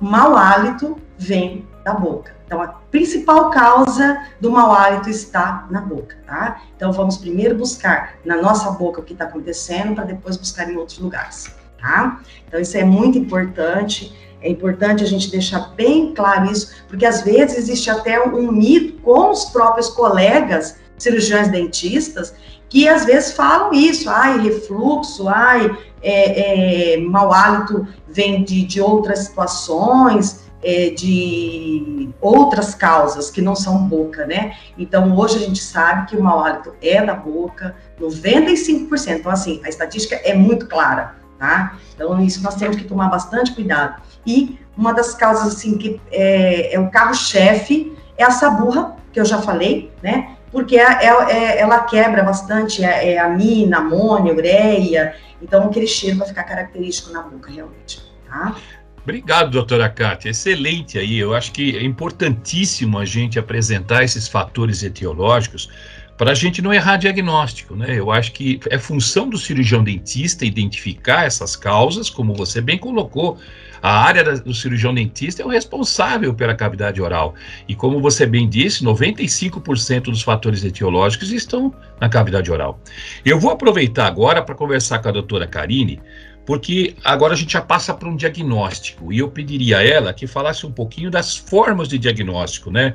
mau 0.00 0.36
hálito 0.36 0.96
vem 1.18 1.66
da 1.84 1.94
boca. 1.94 2.36
Então, 2.46 2.62
a 2.62 2.68
principal 2.68 3.50
causa 3.50 4.22
do 4.40 4.52
mau 4.52 4.72
hálito 4.72 5.10
está 5.10 5.66
na 5.68 5.80
boca, 5.80 6.16
tá? 6.24 6.62
Então, 6.76 6.92
vamos 6.92 7.16
primeiro 7.16 7.56
buscar 7.56 8.14
na 8.24 8.36
nossa 8.40 8.70
boca 8.70 9.00
o 9.00 9.04
que 9.04 9.14
está 9.14 9.24
acontecendo, 9.24 9.96
para 9.96 10.04
depois 10.04 10.36
buscar 10.36 10.70
em 10.70 10.76
outros 10.76 10.98
lugares, 10.98 11.52
tá? 11.80 12.20
Então, 12.46 12.60
isso 12.60 12.76
é 12.76 12.84
muito 12.84 13.18
importante. 13.18 14.14
É 14.46 14.48
importante 14.48 15.02
a 15.02 15.06
gente 15.06 15.28
deixar 15.28 15.74
bem 15.74 16.14
claro 16.14 16.50
isso, 16.50 16.72
porque 16.86 17.04
às 17.04 17.22
vezes 17.22 17.58
existe 17.58 17.90
até 17.90 18.22
um 18.22 18.52
mito 18.52 19.00
com 19.02 19.30
os 19.30 19.46
próprios 19.46 19.88
colegas 19.88 20.76
cirurgiões 20.96 21.48
dentistas, 21.48 22.32
que 22.68 22.88
às 22.88 23.04
vezes 23.04 23.32
falam 23.32 23.72
isso, 23.72 24.08
ai, 24.08 24.38
refluxo, 24.38 25.28
ai, 25.28 25.76
é, 26.00 26.94
é, 26.94 27.00
mau 27.00 27.32
hálito 27.32 27.88
vem 28.08 28.44
de, 28.44 28.64
de 28.64 28.80
outras 28.80 29.20
situações, 29.20 30.44
é, 30.62 30.90
de 30.90 32.08
outras 32.20 32.72
causas 32.72 33.28
que 33.28 33.42
não 33.42 33.56
são 33.56 33.88
boca, 33.88 34.26
né? 34.26 34.56
Então, 34.78 35.16
hoje 35.16 35.36
a 35.36 35.40
gente 35.40 35.60
sabe 35.60 36.08
que 36.08 36.16
o 36.16 36.22
mau 36.22 36.44
hálito 36.44 36.72
é 36.80 37.04
da 37.04 37.14
boca, 37.14 37.74
95%. 38.00 39.18
Então, 39.18 39.32
assim, 39.32 39.60
a 39.64 39.68
estatística 39.68 40.14
é 40.16 40.34
muito 40.34 40.68
clara, 40.68 41.16
tá? 41.38 41.76
Então, 41.94 42.22
isso 42.22 42.42
nós 42.42 42.54
temos 42.54 42.76
que 42.76 42.84
tomar 42.84 43.08
bastante 43.08 43.52
cuidado. 43.52 44.00
E 44.26 44.58
uma 44.76 44.92
das 44.92 45.14
causas, 45.14 45.54
assim, 45.54 45.78
que 45.78 46.00
é, 46.10 46.74
é 46.74 46.80
o 46.80 46.90
carro-chefe 46.90 47.96
é 48.18 48.24
a 48.24 48.30
saburra, 48.30 48.96
que 49.12 49.20
eu 49.20 49.24
já 49.24 49.40
falei, 49.40 49.90
né? 50.02 50.36
Porque 50.52 50.76
é, 50.76 50.82
é, 50.82 51.06
é 51.06 51.60
ela 51.60 51.80
quebra 51.80 52.22
bastante 52.22 52.84
é, 52.84 53.12
é 53.12 53.18
amina, 53.18 53.78
amônia, 53.78 54.32
ureia, 54.32 55.14
então 55.40 55.66
aquele 55.66 55.86
cheiro 55.86 56.18
vai 56.18 56.28
ficar 56.28 56.44
característico 56.44 57.12
na 57.12 57.22
boca, 57.22 57.50
realmente, 57.50 58.02
tá? 58.28 58.54
Obrigado, 59.02 59.52
doutora 59.52 59.88
Kátia. 59.88 60.30
Excelente 60.30 60.98
aí. 60.98 61.16
Eu 61.16 61.32
acho 61.32 61.52
que 61.52 61.76
é 61.76 61.84
importantíssimo 61.84 62.98
a 62.98 63.04
gente 63.04 63.38
apresentar 63.38 64.02
esses 64.02 64.26
fatores 64.26 64.82
etiológicos 64.82 65.70
para 66.16 66.30
a 66.30 66.34
gente 66.34 66.62
não 66.62 66.72
errar 66.72 66.96
diagnóstico, 66.96 67.76
né? 67.76 67.98
Eu 67.98 68.10
acho 68.10 68.32
que 68.32 68.58
é 68.70 68.78
função 68.78 69.28
do 69.28 69.36
cirurgião 69.36 69.84
dentista 69.84 70.44
identificar 70.44 71.24
essas 71.24 71.54
causas, 71.54 72.08
como 72.08 72.34
você 72.34 72.60
bem 72.60 72.78
colocou. 72.78 73.38
A 73.82 74.00
área 74.00 74.24
do 74.38 74.54
cirurgião 74.54 74.94
dentista 74.94 75.42
é 75.42 75.44
o 75.44 75.48
responsável 75.50 76.32
pela 76.34 76.54
cavidade 76.54 77.00
oral. 77.00 77.34
E 77.68 77.74
como 77.74 78.00
você 78.00 78.24
bem 78.26 78.48
disse, 78.48 78.82
95% 78.82 80.04
dos 80.04 80.22
fatores 80.22 80.64
etiológicos 80.64 81.30
estão 81.30 81.72
na 82.00 82.08
cavidade 82.08 82.50
oral. 82.50 82.80
Eu 83.24 83.38
vou 83.38 83.50
aproveitar 83.50 84.06
agora 84.06 84.42
para 84.42 84.54
conversar 84.54 84.98
com 85.00 85.08
a 85.08 85.12
doutora 85.12 85.46
Karine 85.46 86.00
porque 86.46 86.94
agora 87.02 87.34
a 87.34 87.36
gente 87.36 87.52
já 87.52 87.60
passa 87.60 87.92
para 87.92 88.08
um 88.08 88.14
diagnóstico 88.14 89.12
e 89.12 89.18
eu 89.18 89.28
pediria 89.28 89.78
a 89.78 89.84
ela 89.84 90.14
que 90.14 90.28
falasse 90.28 90.64
um 90.64 90.70
pouquinho 90.70 91.10
das 91.10 91.36
formas 91.36 91.88
de 91.88 91.98
diagnóstico, 91.98 92.70
né? 92.70 92.94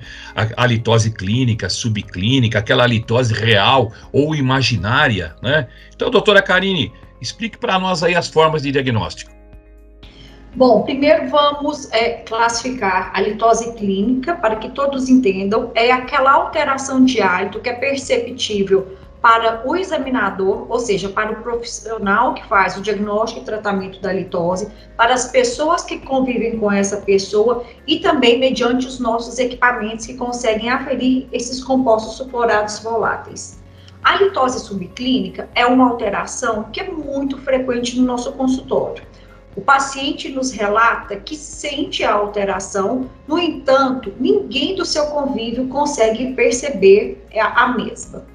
A, 0.56 0.66
litose 0.66 1.12
clínica, 1.12 1.70
subclínica, 1.70 2.60
aquela 2.60 2.88
litose 2.88 3.34
real 3.34 3.92
ou 4.14 4.34
imaginária, 4.34 5.36
né? 5.44 5.68
Então, 5.94 6.10
doutora 6.10 6.42
Karine, 6.42 6.94
explique 7.22 7.58
para 7.58 7.78
nós 7.78 8.02
aí 8.02 8.16
as 8.16 8.30
formas 8.30 8.62
de 8.62 8.72
diagnóstico. 8.72 9.30
Bom, 10.56 10.84
primeiro 10.84 11.30
vamos 11.30 11.92
é, 11.92 12.24
classificar 12.26 13.12
a 13.14 13.22
litose 13.22 13.74
clínica 13.74 14.36
para 14.36 14.56
que 14.58 14.70
todos 14.70 15.10
entendam. 15.10 15.72
É 15.76 15.92
aquela 15.92 16.32
alteração 16.32 17.04
de 17.04 17.22
hálito 17.22 17.60
que 17.60 17.70
é 17.70 17.74
perceptível 17.74 18.98
para 19.22 19.62
o 19.68 19.76
examinador, 19.76 20.66
ou 20.68 20.80
seja, 20.80 21.08
para 21.08 21.32
o 21.32 21.44
profissional 21.44 22.34
que 22.34 22.46
faz 22.48 22.76
o 22.76 22.82
diagnóstico 22.82 23.42
e 23.42 23.46
tratamento 23.46 24.02
da 24.02 24.12
litose, 24.12 24.68
para 24.98 25.14
as 25.14 25.32
pessoas 25.32 25.84
que 25.84 26.00
convivem 26.00 26.58
com 26.58 26.72
essa 26.72 26.98
pessoa 26.98 27.64
e 27.86 28.00
também 28.00 28.40
mediante 28.40 28.88
os 28.88 29.00
nossos 29.00 29.38
equipamentos 29.38 30.08
que 30.08 30.16
conseguem 30.16 30.70
aferir 30.70 31.28
esses 31.32 31.64
compostos 31.64 32.18
sulfurados 32.18 32.80
voláteis. 32.80 33.62
A 34.04 34.16
litose 34.16 34.60
subclínica 34.60 35.48
é 35.54 35.64
uma 35.68 35.88
alteração 35.88 36.64
que 36.72 36.82
é 36.82 36.90
muito 36.90 37.38
frequente 37.38 38.00
no 38.00 38.06
nosso 38.08 38.32
consultório. 38.32 39.04
O 39.56 39.62
paciente 39.62 40.30
nos 40.30 40.50
relata 40.52 41.18
que 41.18 41.36
sente 41.36 42.04
a 42.04 42.14
alteração, 42.14 43.10
no 43.28 43.38
entanto, 43.38 44.12
ninguém 44.20 44.76
do 44.76 44.86
seu 44.86 45.08
convívio 45.08 45.68
consegue 45.68 46.34
perceber 46.34 47.24
a 47.38 47.68
mesma. 47.68 48.26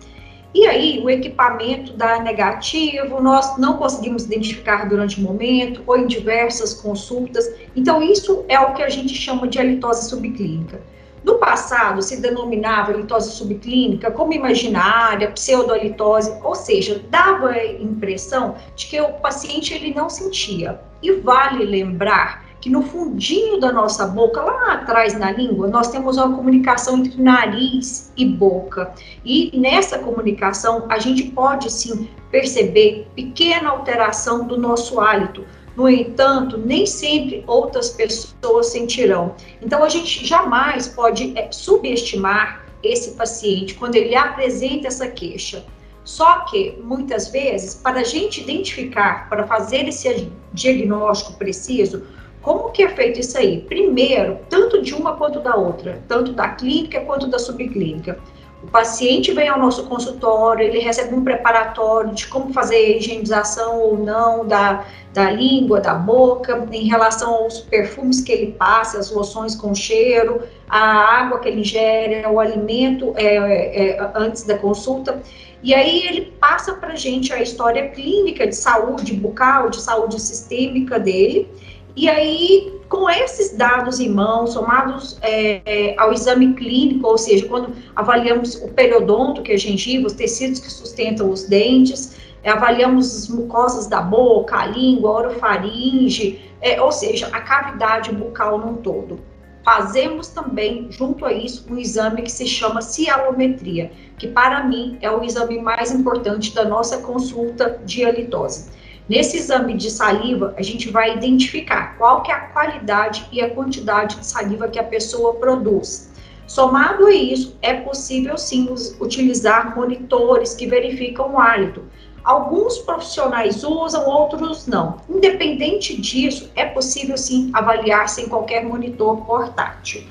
E 0.57 0.67
aí, 0.67 1.03
o 1.05 1.11
equipamento 1.11 1.93
dá 1.93 2.19
negativo, 2.19 3.21
nós 3.21 3.59
não 3.59 3.77
conseguimos 3.77 4.25
identificar 4.25 4.89
durante 4.89 5.21
o 5.21 5.23
momento, 5.23 5.83
ou 5.87 5.99
em 5.99 6.07
diversas 6.07 6.73
consultas. 6.73 7.47
Então, 7.77 8.03
isso 8.03 8.43
é 8.49 8.59
o 8.59 8.73
que 8.73 8.83
a 8.83 8.89
gente 8.89 9.15
chama 9.15 9.47
de 9.47 9.59
halitose 9.59 10.09
subclínica. 10.09 10.81
No 11.23 11.35
passado, 11.35 12.01
se 12.01 12.23
denominava 12.23 12.93
litose 12.93 13.33
subclínica 13.33 14.11
como 14.11 14.33
imaginária, 14.33 15.31
pseudoalitose, 15.31 16.33
ou 16.43 16.55
seja, 16.55 17.05
dava 17.11 17.51
a 17.51 17.67
impressão 17.67 18.55
de 18.75 18.87
que 18.87 18.99
o 18.99 19.13
paciente 19.13 19.75
ele 19.75 19.93
não 19.93 20.09
sentia. 20.09 20.81
E 21.03 21.13
vale 21.13 21.67
lembrar 21.67 22.46
que 22.67 22.71
no 22.73 22.83
fundinho 22.83 23.61
da 23.61 23.73
nossa 23.73 24.09
boca, 24.09 24.43
lá 24.43 24.73
atrás 24.73 25.17
na 25.17 25.31
língua, 25.31 25.69
nós 25.69 25.87
temos 25.87 26.17
uma 26.17 26.35
comunicação 26.35 26.97
entre 26.99 27.23
nariz 27.23 28.13
e 28.17 28.25
boca. 28.25 28.93
E 29.25 29.57
nessa 29.57 30.01
comunicação, 30.01 30.85
a 30.89 30.99
gente 30.99 31.31
pode 31.31 31.71
sim 31.71 32.11
perceber 32.29 33.07
pequena 33.15 33.71
alteração 33.71 34.49
do 34.49 34.59
nosso 34.59 34.99
hálito. 34.99 35.45
No 35.77 35.89
entanto, 35.89 36.59
nem 36.59 36.87
sempre 36.87 37.45
outras 37.47 37.91
pessoas 37.91 38.67
sentirão. 38.67 39.37
Então, 39.63 39.85
a 39.85 39.89
gente 39.89 40.27
jamais 40.27 40.89
pode 40.89 41.39
é, 41.39 41.53
subestimar 41.53 42.67
esse 42.83 43.13
paciente 43.13 43.75
quando 43.75 43.95
ele 43.95 44.17
apresenta 44.17 44.89
essa 44.89 45.07
queixa. 45.07 45.65
Só 46.03 46.41
que, 46.47 46.77
muitas 46.83 47.29
vezes, 47.29 47.77
para 47.77 48.01
a 48.01 48.05
gente 48.05 48.41
identificar, 48.41 49.29
para 49.29 49.47
fazer 49.47 49.87
esse 49.87 50.33
diagnóstico 50.53 51.35
preciso, 51.35 52.16
como 52.47 52.71
que 52.71 52.85
é 52.85 52.89
feito 52.89 53.19
isso 53.19 53.37
aí? 53.37 53.59
Primeiro, 53.63 54.39
tanto 54.49 54.81
de 54.81 54.95
uma 54.95 55.17
quanto 55.17 55.41
da 55.41 55.57
outra, 55.57 56.01
tanto 56.07 56.33
da 56.33 56.51
clínica 56.51 57.01
quanto 57.01 57.27
da 57.27 57.41
subclínica. 57.41 58.21
O 58.63 58.69
paciente 58.69 59.33
vem 59.33 59.49
ao 59.49 59.59
nosso 59.59 59.89
consultório, 59.89 60.65
ele 60.65 60.79
recebe 60.79 61.13
um 61.13 61.25
preparatório 61.25 62.15
de 62.15 62.29
como 62.29 62.53
fazer 62.53 62.99
higienização 62.99 63.81
ou 63.81 63.99
não 63.99 64.47
da, 64.47 64.85
da 65.13 65.29
língua, 65.29 65.81
da 65.81 65.95
boca, 65.95 66.69
em 66.71 66.87
relação 66.87 67.35
aos 67.35 67.59
perfumes 67.63 68.21
que 68.21 68.31
ele 68.31 68.53
passa, 68.53 69.01
as 69.01 69.11
loções 69.11 69.57
com 69.57 69.75
cheiro, 69.75 70.41
a 70.69 70.79
água 70.79 71.41
que 71.41 71.49
ele 71.49 71.63
ingere, 71.63 72.25
o 72.27 72.39
alimento 72.39 73.13
é, 73.17 73.97
é, 73.97 74.11
antes 74.15 74.45
da 74.45 74.57
consulta. 74.57 75.21
E 75.65 75.75
aí 75.75 76.07
ele 76.07 76.33
passa 76.39 76.75
para 76.75 76.93
a 76.93 76.97
gente 76.97 77.33
a 77.33 77.43
história 77.43 77.89
clínica 77.89 78.47
de 78.47 78.55
saúde 78.55 79.15
bucal, 79.15 79.69
de 79.69 79.81
saúde 79.81 80.21
sistêmica 80.21 80.97
dele, 80.97 81.49
e 81.97 82.11
aí, 82.11 82.79
com 82.91 83.09
esses 83.09 83.57
dados 83.57 83.99
em 84.01 84.11
mãos, 84.11 84.53
somados 84.53 85.19
é, 85.23 85.63
é, 85.65 85.95
ao 85.99 86.13
exame 86.13 86.53
clínico, 86.53 87.09
ou 87.09 87.17
seja, 87.17 87.49
quando 87.49 87.73
avaliamos 87.97 88.55
o 88.57 88.69
periodonto, 88.69 89.41
que 89.41 89.53
é 89.53 89.57
gengiva, 89.57 90.07
os 90.07 90.13
tecidos 90.13 90.61
que 90.61 90.71
sustentam 90.71 91.31
os 91.31 91.45
dentes, 91.45 92.19
é, 92.43 92.51
avaliamos 92.51 93.17
as 93.17 93.29
mucosas 93.29 93.87
da 93.87 94.03
boca, 94.03 94.57
a 94.57 94.67
língua, 94.67 95.09
a 95.09 95.15
orofaringe, 95.15 96.39
é, 96.61 96.81
ou 96.83 96.93
seja, 96.93 97.29
a 97.33 97.41
cavidade 97.41 98.13
bucal 98.13 98.59
num 98.59 98.75
todo. 98.75 99.19
Fazemos 99.65 100.29
também, 100.29 100.89
junto 100.91 101.25
a 101.25 101.33
isso, 101.33 101.67
um 101.69 101.79
exame 101.79 102.23
que 102.23 102.31
se 102.31 102.47
chama 102.47 102.83
cialometria, 102.83 103.91
que 104.19 104.29
para 104.29 104.63
mim 104.65 104.99
é 105.01 105.11
o 105.11 105.25
exame 105.25 105.59
mais 105.61 105.91
importante 105.91 106.55
da 106.55 106.65
nossa 106.65 106.99
consulta 106.99 107.81
de 107.85 108.05
halitose. 108.05 108.71
Nesse 109.09 109.37
exame 109.37 109.75
de 109.75 109.89
saliva, 109.89 110.53
a 110.59 110.63
gente 110.63 110.91
vai 110.91 111.15
identificar 111.17 111.97
qual 111.97 112.23
que 112.23 112.33
é 112.33 112.35
a 112.35 112.41
qualidade 112.41 113.25
e 113.31 113.41
a 113.41 113.49
quantidade 113.49 114.17
de 114.17 114.27
saliva 114.27 114.67
que 114.69 114.81
a 114.81 114.85
pessoa 114.85 115.35
produz. 115.35 116.11
Somado 116.47 117.07
a 117.07 117.15
isso, 117.15 117.57
é 117.63 117.75
possível 117.75 118.37
sim 118.37 118.69
utilizar 119.01 119.77
monitores 119.77 120.55
que 120.55 120.67
verificam 120.67 121.35
o 121.35 121.39
hálito. 121.39 121.85
Alguns 122.25 122.79
profissionais 122.79 123.63
usam, 123.63 124.09
outros 124.09 124.67
não. 124.67 124.97
Independente 125.09 126.01
disso, 126.01 126.51
é 126.57 126.65
possível 126.65 127.17
sim 127.17 127.51
avaliar 127.53 128.09
sem 128.09 128.29
qualquer 128.29 128.65
monitor 128.65 129.25
portátil. 129.25 130.03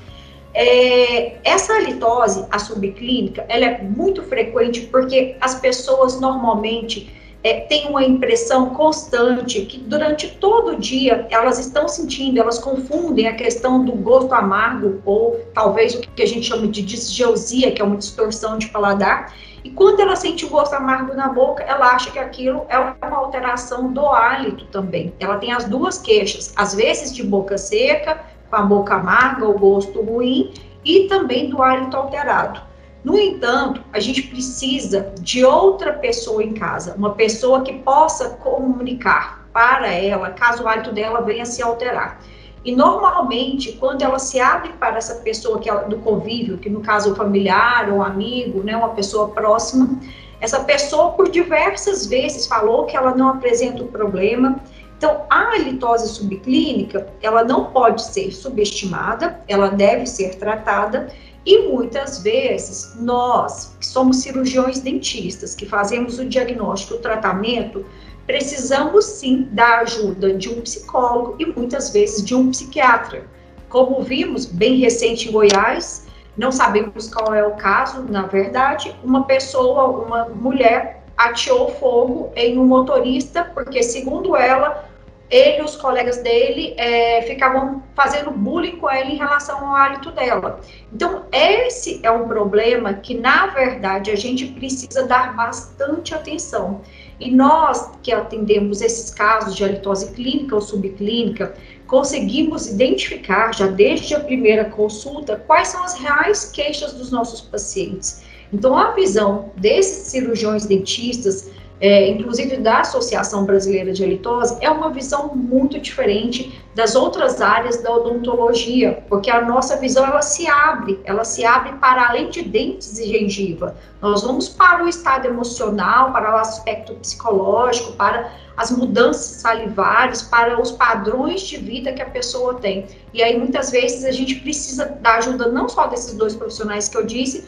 É, 0.54 1.36
essa 1.44 1.74
halitose, 1.74 2.46
a 2.50 2.58
subclínica, 2.58 3.44
ela 3.46 3.66
é 3.66 3.82
muito 3.82 4.22
frequente 4.22 4.82
porque 4.86 5.36
as 5.38 5.56
pessoas 5.56 6.18
normalmente 6.18 7.14
é, 7.46 7.60
têm 7.60 7.88
uma 7.88 8.02
impressão 8.02 8.70
constante 8.70 9.60
que 9.66 9.78
durante 9.78 10.26
todo 10.28 10.72
o 10.72 10.80
dia 10.80 11.28
elas 11.30 11.60
estão 11.60 11.86
sentindo, 11.86 12.40
elas 12.40 12.58
confundem 12.58 13.28
a 13.28 13.34
questão 13.34 13.84
do 13.84 13.92
gosto 13.92 14.34
amargo 14.34 15.00
ou 15.04 15.40
talvez 15.54 15.94
o 15.94 16.00
que 16.00 16.22
a 16.22 16.26
gente 16.26 16.48
chama 16.48 16.66
de 16.66 16.82
disgeusia, 16.82 17.70
que 17.70 17.80
é 17.80 17.84
uma 17.84 17.96
distorção 17.96 18.58
de 18.58 18.66
paladar, 18.66 19.32
e 19.62 19.70
quando 19.70 20.00
ela 20.00 20.16
sente 20.16 20.44
o 20.44 20.48
gosto 20.48 20.74
amargo 20.74 21.14
na 21.14 21.28
boca, 21.28 21.62
ela 21.62 21.92
acha 21.94 22.10
que 22.10 22.18
aquilo 22.18 22.66
é 22.68 22.78
uma 22.78 23.16
alteração 23.16 23.92
do 23.92 24.04
hálito 24.06 24.64
também. 24.66 25.14
Ela 25.20 25.38
tem 25.38 25.52
as 25.52 25.66
duas 25.66 25.98
queixas, 25.98 26.52
às 26.56 26.74
vezes 26.74 27.14
de 27.14 27.22
boca 27.22 27.56
seca, 27.56 28.24
com 28.50 28.56
a 28.56 28.62
boca 28.62 28.94
amarga, 28.96 29.48
o 29.48 29.56
gosto 29.56 30.02
ruim, 30.02 30.52
e 30.84 31.06
também 31.08 31.48
do 31.48 31.62
hálito 31.62 31.96
alterado. 31.96 32.65
No 33.06 33.16
entanto, 33.16 33.84
a 33.92 34.00
gente 34.00 34.20
precisa 34.20 35.12
de 35.20 35.44
outra 35.44 35.92
pessoa 35.92 36.42
em 36.42 36.52
casa, 36.52 36.96
uma 36.98 37.14
pessoa 37.14 37.62
que 37.62 37.72
possa 37.74 38.30
comunicar 38.30 39.46
para 39.52 39.86
ela, 39.86 40.30
caso 40.30 40.64
o 40.64 40.68
hálito 40.68 40.90
dela 40.90 41.20
venha 41.20 41.44
a 41.44 41.46
se 41.46 41.62
alterar. 41.62 42.20
E 42.64 42.74
normalmente, 42.74 43.74
quando 43.74 44.02
ela 44.02 44.18
se 44.18 44.40
abre 44.40 44.72
para 44.72 44.96
essa 44.96 45.22
pessoa 45.22 45.60
que 45.60 45.70
do 45.88 45.98
convívio, 45.98 46.58
que 46.58 46.68
no 46.68 46.80
caso 46.80 47.10
é 47.10 47.12
o 47.12 47.14
familiar 47.14 47.88
ou 47.92 48.02
amigo, 48.02 48.64
né, 48.64 48.76
uma 48.76 48.88
pessoa 48.88 49.28
próxima, 49.28 50.00
essa 50.40 50.64
pessoa 50.64 51.12
por 51.12 51.30
diversas 51.30 52.08
vezes 52.08 52.48
falou 52.48 52.86
que 52.86 52.96
ela 52.96 53.14
não 53.14 53.28
apresenta 53.28 53.84
o 53.84 53.86
problema. 53.86 54.56
Então, 54.98 55.22
a 55.30 55.52
halitose 55.52 56.08
subclínica, 56.08 57.06
ela 57.22 57.44
não 57.44 57.66
pode 57.66 58.02
ser 58.02 58.32
subestimada, 58.32 59.38
ela 59.46 59.68
deve 59.68 60.06
ser 60.06 60.34
tratada 60.34 61.06
e 61.46 61.68
muitas 61.68 62.18
vezes 62.18 62.96
nós, 63.00 63.76
que 63.78 63.86
somos 63.86 64.16
cirurgiões 64.16 64.80
dentistas, 64.80 65.54
que 65.54 65.64
fazemos 65.64 66.18
o 66.18 66.24
diagnóstico 66.24 66.94
o 66.94 66.98
tratamento, 66.98 67.86
precisamos 68.26 69.04
sim 69.04 69.48
da 69.52 69.78
ajuda 69.78 70.34
de 70.34 70.48
um 70.48 70.60
psicólogo 70.60 71.36
e 71.38 71.46
muitas 71.46 71.90
vezes 71.90 72.24
de 72.24 72.34
um 72.34 72.50
psiquiatra. 72.50 73.24
Como 73.68 74.02
vimos 74.02 74.44
bem 74.44 74.76
recente 74.76 75.28
em 75.28 75.32
Goiás, 75.32 76.06
não 76.36 76.50
sabemos 76.50 77.08
qual 77.08 77.32
é 77.32 77.46
o 77.46 77.52
caso, 77.52 78.02
na 78.02 78.26
verdade, 78.26 78.94
uma 79.04 79.24
pessoa, 79.24 79.86
uma 79.86 80.24
mulher 80.28 81.04
ateou 81.16 81.70
fogo 81.76 82.32
em 82.34 82.58
um 82.58 82.66
motorista 82.66 83.44
porque, 83.54 83.82
segundo 83.82 84.36
ela, 84.36 84.85
ele 85.30 85.60
e 85.60 85.64
os 85.64 85.76
colegas 85.76 86.18
dele 86.18 86.74
é, 86.76 87.22
ficavam 87.22 87.82
fazendo 87.94 88.30
bullying 88.30 88.76
com 88.76 88.88
ela 88.88 89.10
em 89.10 89.16
relação 89.16 89.66
ao 89.66 89.74
hálito 89.74 90.10
dela. 90.12 90.60
Então, 90.92 91.24
esse 91.32 92.00
é 92.02 92.10
um 92.10 92.28
problema 92.28 92.94
que, 92.94 93.14
na 93.14 93.48
verdade, 93.48 94.10
a 94.10 94.16
gente 94.16 94.46
precisa 94.46 95.04
dar 95.04 95.34
bastante 95.34 96.14
atenção. 96.14 96.80
E 97.18 97.30
nós 97.30 97.90
que 98.02 98.12
atendemos 98.12 98.80
esses 98.82 99.10
casos 99.10 99.56
de 99.56 99.64
halitose 99.64 100.12
clínica 100.12 100.54
ou 100.54 100.60
subclínica, 100.60 101.54
conseguimos 101.86 102.68
identificar 102.68 103.52
já 103.54 103.66
desde 103.66 104.14
a 104.14 104.20
primeira 104.20 104.66
consulta 104.66 105.42
quais 105.46 105.68
são 105.68 105.82
as 105.82 105.94
reais 105.94 106.50
queixas 106.50 106.92
dos 106.92 107.10
nossos 107.10 107.40
pacientes. 107.40 108.22
Então, 108.52 108.76
a 108.76 108.92
visão 108.92 109.50
desses 109.56 110.08
cirurgiões 110.08 110.66
dentistas 110.66 111.50
é, 111.80 112.08
inclusive 112.08 112.56
da 112.56 112.80
Associação 112.80 113.44
Brasileira 113.44 113.92
de 113.92 114.02
Halitose, 114.02 114.56
é 114.60 114.70
uma 114.70 114.90
visão 114.90 115.34
muito 115.34 115.78
diferente 115.78 116.62
das 116.74 116.94
outras 116.94 117.40
áreas 117.40 117.82
da 117.82 117.90
odontologia, 117.90 119.04
porque 119.08 119.30
a 119.30 119.42
nossa 119.42 119.76
visão 119.76 120.04
ela 120.04 120.22
se 120.22 120.46
abre, 120.46 121.00
ela 121.04 121.24
se 121.24 121.44
abre 121.44 121.72
para 121.74 122.08
além 122.08 122.30
de 122.30 122.42
dentes 122.42 122.98
e 122.98 123.06
gengiva. 123.06 123.76
Nós 124.00 124.22
vamos 124.22 124.48
para 124.48 124.84
o 124.84 124.88
estado 124.88 125.26
emocional, 125.26 126.12
para 126.12 126.34
o 126.34 126.38
aspecto 126.38 126.94
psicológico, 126.94 127.92
para 127.92 128.30
as 128.56 128.70
mudanças 128.70 129.40
salivares, 129.42 130.22
para 130.22 130.60
os 130.60 130.70
padrões 130.70 131.42
de 131.42 131.58
vida 131.58 131.92
que 131.92 132.02
a 132.02 132.08
pessoa 132.08 132.54
tem. 132.54 132.86
E 133.12 133.22
aí 133.22 133.38
muitas 133.38 133.70
vezes 133.70 134.04
a 134.04 134.12
gente 134.12 134.36
precisa 134.36 134.86
da 135.00 135.16
ajuda 135.16 135.48
não 135.48 135.68
só 135.68 135.86
desses 135.86 136.14
dois 136.14 136.34
profissionais 136.34 136.88
que 136.88 136.96
eu 136.96 137.04
disse, 137.04 137.46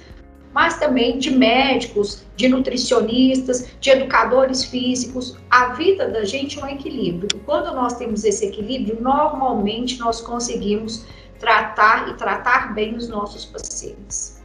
mas 0.52 0.78
também 0.78 1.18
de 1.18 1.30
médicos, 1.30 2.24
de 2.36 2.48
nutricionistas, 2.48 3.68
de 3.80 3.90
educadores 3.90 4.64
físicos. 4.64 5.36
A 5.50 5.74
vida 5.74 6.08
da 6.08 6.24
gente 6.24 6.58
é 6.58 6.64
um 6.64 6.68
equilíbrio. 6.68 7.40
Quando 7.44 7.74
nós 7.74 7.94
temos 7.94 8.24
esse 8.24 8.46
equilíbrio, 8.46 8.98
normalmente 9.00 9.98
nós 9.98 10.20
conseguimos 10.20 11.04
tratar 11.38 12.08
e 12.08 12.14
tratar 12.14 12.74
bem 12.74 12.96
os 12.96 13.08
nossos 13.08 13.44
pacientes. 13.44 14.37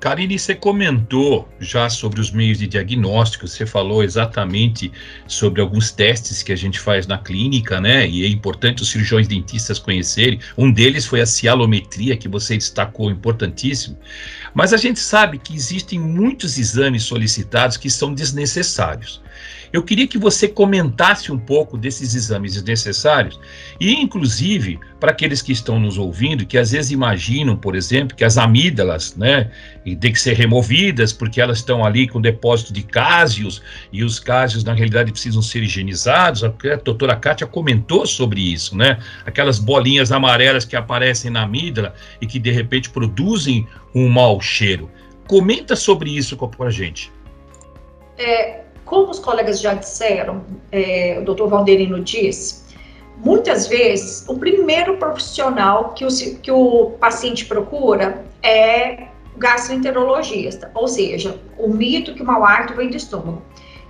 Karine, 0.00 0.38
você 0.38 0.54
comentou 0.54 1.48
já 1.58 1.88
sobre 1.88 2.20
os 2.20 2.30
meios 2.30 2.58
de 2.58 2.66
diagnóstico, 2.66 3.48
você 3.48 3.64
falou 3.64 4.02
exatamente 4.02 4.92
sobre 5.26 5.60
alguns 5.60 5.90
testes 5.90 6.42
que 6.42 6.52
a 6.52 6.56
gente 6.56 6.78
faz 6.78 7.06
na 7.06 7.18
clínica, 7.18 7.80
né? 7.80 8.06
E 8.06 8.24
é 8.24 8.28
importante 8.28 8.82
os 8.82 8.90
cirurgiões 8.90 9.26
dentistas 9.26 9.78
conhecerem. 9.78 10.40
Um 10.58 10.70
deles 10.70 11.06
foi 11.06 11.20
a 11.20 11.26
cialometria, 11.26 12.16
que 12.16 12.28
você 12.28 12.56
destacou, 12.56 13.10
importantíssimo. 13.10 13.98
Mas 14.52 14.72
a 14.72 14.76
gente 14.76 15.00
sabe 15.00 15.38
que 15.38 15.54
existem 15.54 15.98
muitos 15.98 16.58
exames 16.58 17.02
solicitados 17.02 17.76
que 17.76 17.88
são 17.88 18.12
desnecessários. 18.12 19.22
Eu 19.74 19.82
queria 19.82 20.06
que 20.06 20.16
você 20.16 20.46
comentasse 20.46 21.32
um 21.32 21.38
pouco 21.38 21.76
desses 21.76 22.14
exames 22.14 22.62
necessários 22.62 23.40
e, 23.80 23.92
inclusive, 23.92 24.78
para 25.00 25.10
aqueles 25.10 25.42
que 25.42 25.50
estão 25.50 25.80
nos 25.80 25.98
ouvindo, 25.98 26.46
que 26.46 26.56
às 26.56 26.70
vezes 26.70 26.92
imaginam, 26.92 27.56
por 27.56 27.74
exemplo, 27.74 28.16
que 28.16 28.24
as 28.24 28.38
amígdalas, 28.38 29.16
né, 29.16 29.50
têm 29.82 30.12
que 30.12 30.20
ser 30.20 30.34
removidas 30.34 31.12
porque 31.12 31.40
elas 31.40 31.58
estão 31.58 31.84
ali 31.84 32.06
com 32.06 32.20
depósito 32.20 32.72
de 32.72 32.84
cásios 32.84 33.60
e 33.92 34.04
os 34.04 34.20
cásios, 34.20 34.62
na 34.62 34.72
realidade, 34.72 35.10
precisam 35.10 35.42
ser 35.42 35.64
higienizados. 35.64 36.44
A 36.44 36.54
doutora 36.84 37.16
Kátia 37.16 37.44
comentou 37.44 38.06
sobre 38.06 38.52
isso, 38.52 38.76
né? 38.76 39.00
Aquelas 39.26 39.58
bolinhas 39.58 40.12
amarelas 40.12 40.64
que 40.64 40.76
aparecem 40.76 41.32
na 41.32 41.42
amígdala 41.42 41.96
e 42.20 42.28
que, 42.28 42.38
de 42.38 42.52
repente, 42.52 42.90
produzem 42.90 43.66
um 43.92 44.08
mau 44.08 44.40
cheiro. 44.40 44.88
Comenta 45.26 45.74
sobre 45.74 46.16
isso 46.16 46.36
com 46.36 46.62
a 46.62 46.70
gente. 46.70 47.10
É, 48.16 48.62
como 48.84 49.10
os 49.10 49.18
colegas 49.18 49.60
já 49.60 49.74
disseram, 49.74 50.44
é, 50.70 51.18
o 51.20 51.24
doutor 51.24 51.48
Valderino 51.48 52.00
disse, 52.00 52.64
muitas 53.16 53.66
vezes 53.66 54.24
o 54.28 54.38
primeiro 54.38 54.96
profissional 54.96 55.94
que 55.94 56.04
o, 56.04 56.08
que 56.42 56.50
o 56.50 56.90
paciente 57.00 57.46
procura 57.46 58.24
é 58.42 59.08
o 59.34 59.38
gastroenterologista, 59.38 60.70
ou 60.74 60.86
seja, 60.86 61.40
o 61.58 61.68
mito 61.68 62.14
que 62.14 62.22
o 62.22 62.26
mau 62.26 62.44
hálito 62.44 62.74
vem 62.74 62.88
do 62.88 62.96
estômago. 62.96 63.42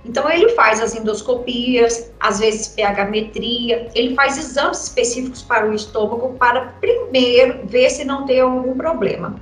Então 0.05 0.29
ele 0.29 0.49
faz 0.49 0.79
as 0.81 0.95
endoscopias, 0.95 2.11
às 2.19 2.39
vezes 2.39 2.67
pH-metria, 2.67 3.89
ele 3.95 4.13
faz 4.13 4.37
exames 4.37 4.83
específicos 4.83 5.41
para 5.41 5.67
o 5.67 5.73
estômago 5.73 6.35
para 6.37 6.67
primeiro 6.79 7.65
ver 7.65 7.89
se 7.89 8.05
não 8.05 8.25
tem 8.25 8.39
algum 8.39 8.77
problema. 8.77 9.35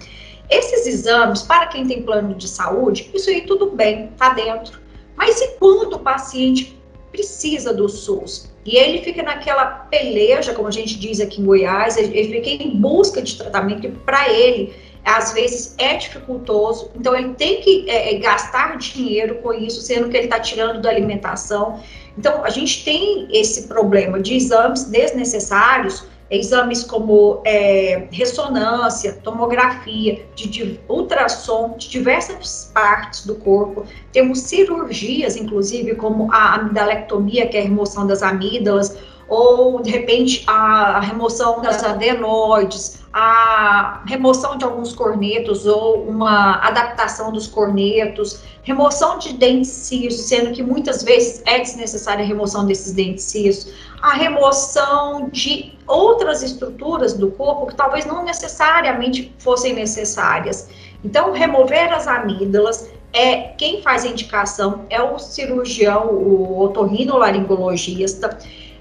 Esses 0.50 0.88
exames, 0.88 1.42
para 1.42 1.68
quem 1.68 1.86
tem 1.86 2.04
plano 2.04 2.34
de 2.36 2.48
saúde, 2.48 3.10
isso 3.14 3.30
aí 3.30 3.42
tudo 3.42 3.72
bem, 3.72 4.12
tá 4.18 4.30
dentro. 4.30 4.83
Mas 5.16 5.40
e 5.42 5.48
quando 5.60 5.94
o 5.94 6.00
paciente 6.00 6.80
precisa 7.12 7.74
do 7.74 7.88
SUS? 7.88 8.52
E 8.66 8.78
ele 8.78 9.02
fica 9.02 9.22
naquela 9.22 9.66
peleja, 9.66 10.54
como 10.54 10.68
a 10.68 10.72
gente 10.72 10.98
diz 10.98 11.20
aqui 11.20 11.42
em 11.42 11.46
Goiás, 11.46 11.98
ele 11.98 12.42
fica 12.42 12.64
em 12.64 12.78
busca 12.78 13.22
de 13.22 13.38
tratamento, 13.38 13.86
e 13.86 13.92
para 13.92 14.32
ele, 14.32 14.74
às 15.04 15.34
vezes, 15.34 15.76
é 15.78 15.98
dificultoso, 15.98 16.90
então 16.96 17.14
ele 17.14 17.34
tem 17.34 17.60
que 17.60 17.90
é, 17.90 18.16
é 18.16 18.20
gastar 18.20 18.78
dinheiro 18.78 19.36
com 19.36 19.54
isso, 19.54 19.82
sendo 19.82 20.10
que 20.10 20.16
ele 20.16 20.26
está 20.26 20.40
tirando 20.40 20.82
da 20.82 20.90
alimentação. 20.90 21.82
Então, 22.18 22.44
a 22.46 22.50
gente 22.50 22.86
tem 22.86 23.28
esse 23.32 23.68
problema 23.68 24.20
de 24.20 24.36
exames 24.36 24.86
desnecessários 24.86 26.06
exames 26.36 26.84
como 26.84 27.42
é, 27.46 28.08
ressonância, 28.12 29.20
tomografia, 29.24 30.26
de, 30.36 30.48
de 30.48 30.80
ultrassom 30.90 31.76
de 31.78 31.90
diversas 31.90 32.72
partes 32.74 33.26
do 33.26 33.36
corpo. 33.36 33.86
Temos 34.12 34.40
cirurgias, 34.40 35.36
inclusive, 35.36 35.96
como 35.96 36.32
a 36.32 36.56
amidalectomia, 36.56 37.48
que 37.48 37.58
é 37.58 37.62
a 37.62 37.64
remoção 37.64 38.08
das 38.08 38.24
amígdalas, 38.24 38.98
ou 39.28 39.82
de 39.82 39.90
repente 39.90 40.44
a, 40.48 41.00
remoção 41.00 41.62
das 41.62 41.84
adenoides, 41.84 43.00
a 43.12 44.04
remoção 44.06 44.58
de 44.58 44.66
alguns 44.66 44.94
cornetos 44.94 45.66
ou 45.66 46.04
uma 46.04 46.56
adaptação 46.58 47.32
dos 47.32 47.48
cornetos, 47.48 48.42
remoção 48.64 49.18
de 49.18 49.34
dentes 49.34 49.70
cisos, 49.70 50.22
sendo 50.26 50.52
que 50.52 50.64
muitas 50.64 51.04
vezes 51.04 51.42
é 51.46 51.60
desnecessária 51.60 52.24
a 52.24 52.28
remoção 52.28 52.66
desses 52.66 52.94
dentes 52.94 53.24
cisos, 53.24 53.74
a 54.04 54.16
remoção 54.16 55.30
de 55.30 55.80
outras 55.88 56.44
estruturas 56.44 57.14
do 57.14 57.32
corpo 57.32 57.68
que 57.68 57.76
talvez 57.76 58.06
não 58.06 58.26
necessariamente 58.26 59.34
fossem 59.40 59.74
necessárias. 59.74 60.68
Então, 61.06 61.32
remover 61.32 61.90
as 61.94 62.06
amígdalas, 62.06 62.92
é 63.14 63.54
quem 63.58 63.82
faz 63.82 64.04
a 64.04 64.10
indicação 64.10 64.86
é 64.90 65.02
o 65.02 65.18
cirurgião, 65.18 66.10
o 66.10 66.60
otorrinolaringologista 66.60 68.38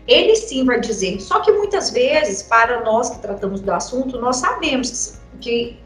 ele 0.09 0.35
sim 0.35 0.65
vai 0.65 0.81
dizer. 0.81 1.21
Só 1.21 1.39
que 1.39 1.53
muitas 1.53 1.91
vezes, 1.91 2.43
para 2.43 2.81
nós 2.81 3.11
que 3.11 3.21
tratamos 3.21 3.61
do 3.61 3.71
assunto, 3.71 4.19
nós 4.19 4.39
sabemos 4.39 5.21
que 5.41 5.79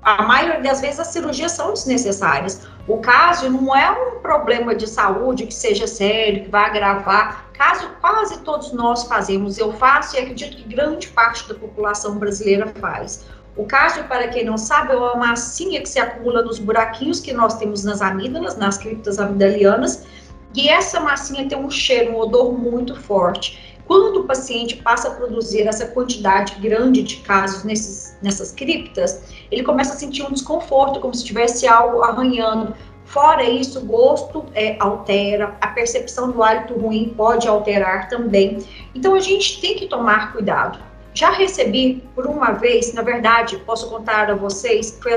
a 0.00 0.22
maioria 0.22 0.62
das 0.62 0.80
vezes 0.80 0.98
as 0.98 1.08
cirurgias 1.08 1.52
são 1.52 1.74
desnecessárias. 1.74 2.66
O 2.88 2.96
caso 2.98 3.50
não 3.50 3.76
é 3.76 3.90
um 3.90 4.20
problema 4.20 4.74
de 4.74 4.88
saúde 4.88 5.46
que 5.46 5.52
seja 5.52 5.86
sério, 5.86 6.44
que 6.44 6.48
vai 6.48 6.64
agravar. 6.64 7.50
Caso 7.52 7.86
quase 8.00 8.38
todos 8.38 8.72
nós 8.72 9.04
fazemos, 9.04 9.58
eu 9.58 9.74
faço 9.74 10.16
e 10.16 10.18
acredito 10.18 10.56
que 10.56 10.74
grande 10.74 11.08
parte 11.08 11.46
da 11.46 11.54
população 11.54 12.16
brasileira 12.16 12.66
faz. 12.80 13.26
O 13.54 13.64
caso, 13.66 14.04
para 14.04 14.28
quem 14.28 14.42
não 14.42 14.56
sabe, 14.56 14.92
é 14.92 14.96
uma 14.96 15.16
massinha 15.16 15.82
que 15.82 15.88
se 15.88 15.98
acumula 15.98 16.42
nos 16.42 16.58
buraquinhos 16.58 17.20
que 17.20 17.32
nós 17.32 17.58
temos 17.58 17.84
nas 17.84 18.00
amígdalas, 18.00 18.56
nas 18.56 18.78
criptas 18.78 19.18
amidalianas, 19.18 20.06
e 20.54 20.70
essa 20.70 20.98
massinha 20.98 21.46
tem 21.46 21.58
um 21.58 21.70
cheiro, 21.70 22.12
um 22.12 22.20
odor 22.20 22.52
muito 22.52 22.96
forte. 22.96 23.76
Quando 23.86 24.20
o 24.20 24.24
paciente 24.24 24.76
passa 24.76 25.08
a 25.08 25.10
produzir 25.10 25.66
essa 25.66 25.86
quantidade 25.88 26.54
grande 26.60 27.02
de 27.02 27.16
casos 27.16 27.64
nesses, 27.64 28.16
nessas 28.22 28.52
criptas, 28.52 29.20
ele 29.50 29.62
começa 29.62 29.94
a 29.94 29.96
sentir 29.96 30.22
um 30.22 30.32
desconforto, 30.32 31.00
como 31.00 31.14
se 31.14 31.24
tivesse 31.24 31.66
algo 31.66 32.02
arranhando. 32.02 32.74
Fora 33.04 33.42
isso, 33.42 33.78
o 33.78 33.84
gosto 33.84 34.44
é, 34.54 34.76
altera, 34.78 35.56
a 35.60 35.68
percepção 35.68 36.30
do 36.30 36.42
hálito 36.42 36.74
ruim 36.74 37.14
pode 37.16 37.48
alterar 37.48 38.08
também. 38.08 38.58
Então 38.94 39.14
a 39.14 39.20
gente 39.20 39.60
tem 39.60 39.76
que 39.76 39.86
tomar 39.86 40.32
cuidado. 40.32 40.78
Já 41.14 41.30
recebi 41.30 42.04
por 42.14 42.26
uma 42.26 42.52
vez, 42.52 42.92
na 42.92 43.02
verdade, 43.02 43.56
posso 43.66 43.88
contar 43.88 44.30
a 44.30 44.34
vocês, 44.34 44.98
foi 45.02 45.14
a, 45.14 45.16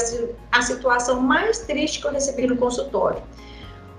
a 0.58 0.62
situação 0.62 1.20
mais 1.20 1.60
triste 1.60 2.00
que 2.00 2.08
eu 2.08 2.12
recebi 2.12 2.48
no 2.48 2.56
consultório 2.56 3.22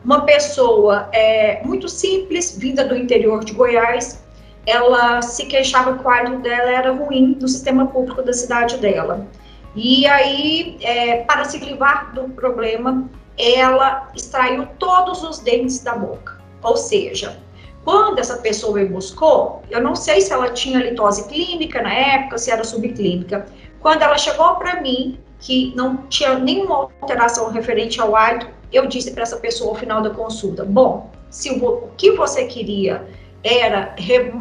uma 0.04 0.22
pessoa 0.22 1.08
é, 1.12 1.62
muito 1.64 1.88
simples, 1.88 2.56
vinda 2.58 2.84
do 2.84 2.96
interior 2.96 3.44
de 3.44 3.52
Goiás, 3.52 4.22
ela 4.66 5.22
se 5.22 5.46
queixava 5.46 5.96
que 5.96 6.04
o 6.04 6.08
hálito 6.08 6.38
dela 6.38 6.70
era 6.70 6.92
ruim 6.92 7.36
no 7.40 7.48
sistema 7.48 7.86
público 7.86 8.22
da 8.22 8.32
cidade 8.32 8.76
dela. 8.78 9.26
E 9.74 10.06
aí, 10.06 10.76
é, 10.82 11.22
para 11.24 11.44
se 11.44 11.58
livrar 11.58 12.14
do 12.14 12.28
problema, 12.30 13.08
ela 13.38 14.10
extraiu 14.14 14.66
todos 14.78 15.22
os 15.22 15.38
dentes 15.38 15.80
da 15.80 15.94
boca. 15.94 16.40
Ou 16.62 16.76
seja, 16.76 17.38
quando 17.84 18.18
essa 18.18 18.36
pessoa 18.36 18.78
me 18.78 18.84
buscou, 18.84 19.62
eu 19.70 19.82
não 19.82 19.96
sei 19.96 20.20
se 20.20 20.32
ela 20.32 20.50
tinha 20.50 20.78
litose 20.78 21.26
clínica 21.28 21.82
na 21.82 21.92
época, 21.92 22.38
se 22.38 22.50
era 22.50 22.62
subclínica. 22.62 23.46
Quando 23.80 24.02
ela 24.02 24.16
chegou 24.16 24.54
para 24.56 24.80
mim, 24.80 25.18
que 25.40 25.72
não 25.74 25.96
tinha 26.08 26.38
nenhuma 26.38 26.88
alteração 27.00 27.50
referente 27.50 28.00
ao 28.00 28.14
hálito, 28.14 28.48
eu 28.72 28.86
disse 28.86 29.10
para 29.10 29.24
essa 29.24 29.36
pessoa 29.36 29.70
ao 29.70 29.76
final 29.76 30.00
da 30.00 30.10
consulta: 30.10 30.64
bom, 30.64 31.10
se 31.28 31.50
o, 31.50 31.88
que 31.96 32.12
você 32.12 32.44
queria 32.44 33.04
era 33.42 33.96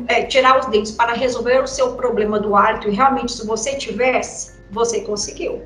é, 0.07 0.23
tirar 0.23 0.59
os 0.59 0.67
dentes 0.67 0.91
para 0.91 1.13
resolver 1.13 1.63
o 1.63 1.67
seu 1.67 1.93
problema 1.93 2.39
do 2.39 2.55
hálito, 2.55 2.87
e 2.87 2.91
realmente, 2.91 3.31
se 3.31 3.45
você 3.47 3.75
tivesse, 3.75 4.60
você 4.71 5.01
conseguiu. 5.01 5.61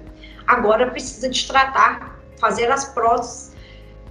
Agora 0.45 0.91
precisa 0.91 1.29
de 1.29 1.47
tratar, 1.47 2.19
fazer 2.39 2.71
as 2.71 2.85
próteses 2.85 3.55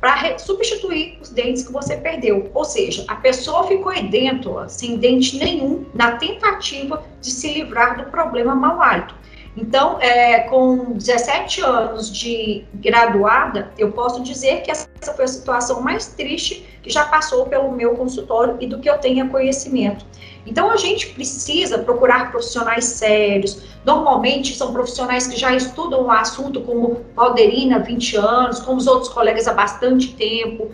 para 0.00 0.38
substituir 0.38 1.18
os 1.22 1.30
dentes 1.30 1.62
que 1.66 1.72
você 1.72 1.96
perdeu. 1.96 2.50
Ou 2.52 2.64
seja, 2.64 3.04
a 3.08 3.16
pessoa 3.16 3.66
ficou 3.66 3.92
idêntica, 3.92 4.68
sem 4.68 4.98
dente 4.98 5.38
nenhum, 5.38 5.86
na 5.94 6.18
tentativa 6.18 7.02
de 7.20 7.30
se 7.30 7.54
livrar 7.54 7.96
do 7.96 8.10
problema 8.10 8.54
mau 8.54 8.82
hálito. 8.82 9.14
Então, 9.56 10.00
é, 10.00 10.40
com 10.40 10.94
17 10.94 11.60
anos 11.60 12.12
de 12.12 12.64
graduada, 12.74 13.70
eu 13.78 13.92
posso 13.92 14.22
dizer 14.22 14.62
que 14.62 14.70
essa 14.70 14.88
foi 15.14 15.24
a 15.24 15.28
situação 15.28 15.80
mais 15.80 16.08
triste 16.08 16.66
que 16.82 16.90
já 16.90 17.04
passou 17.04 17.46
pelo 17.46 17.70
meu 17.70 17.94
consultório 17.94 18.56
e 18.60 18.66
do 18.66 18.80
que 18.80 18.90
eu 18.90 18.98
tenha 18.98 19.28
conhecimento. 19.28 20.04
Então, 20.44 20.70
a 20.70 20.76
gente 20.76 21.08
precisa 21.10 21.78
procurar 21.78 22.30
profissionais 22.30 22.84
sérios. 22.84 23.62
Normalmente, 23.84 24.54
são 24.56 24.72
profissionais 24.72 25.26
que 25.26 25.38
já 25.38 25.54
estudam 25.54 26.02
o 26.02 26.10
assunto, 26.10 26.60
como 26.60 27.04
Valderina, 27.14 27.78
20 27.78 28.16
anos, 28.16 28.60
como 28.60 28.78
os 28.78 28.86
outros 28.86 29.10
colegas 29.10 29.46
há 29.46 29.54
bastante 29.54 30.14
tempo, 30.14 30.72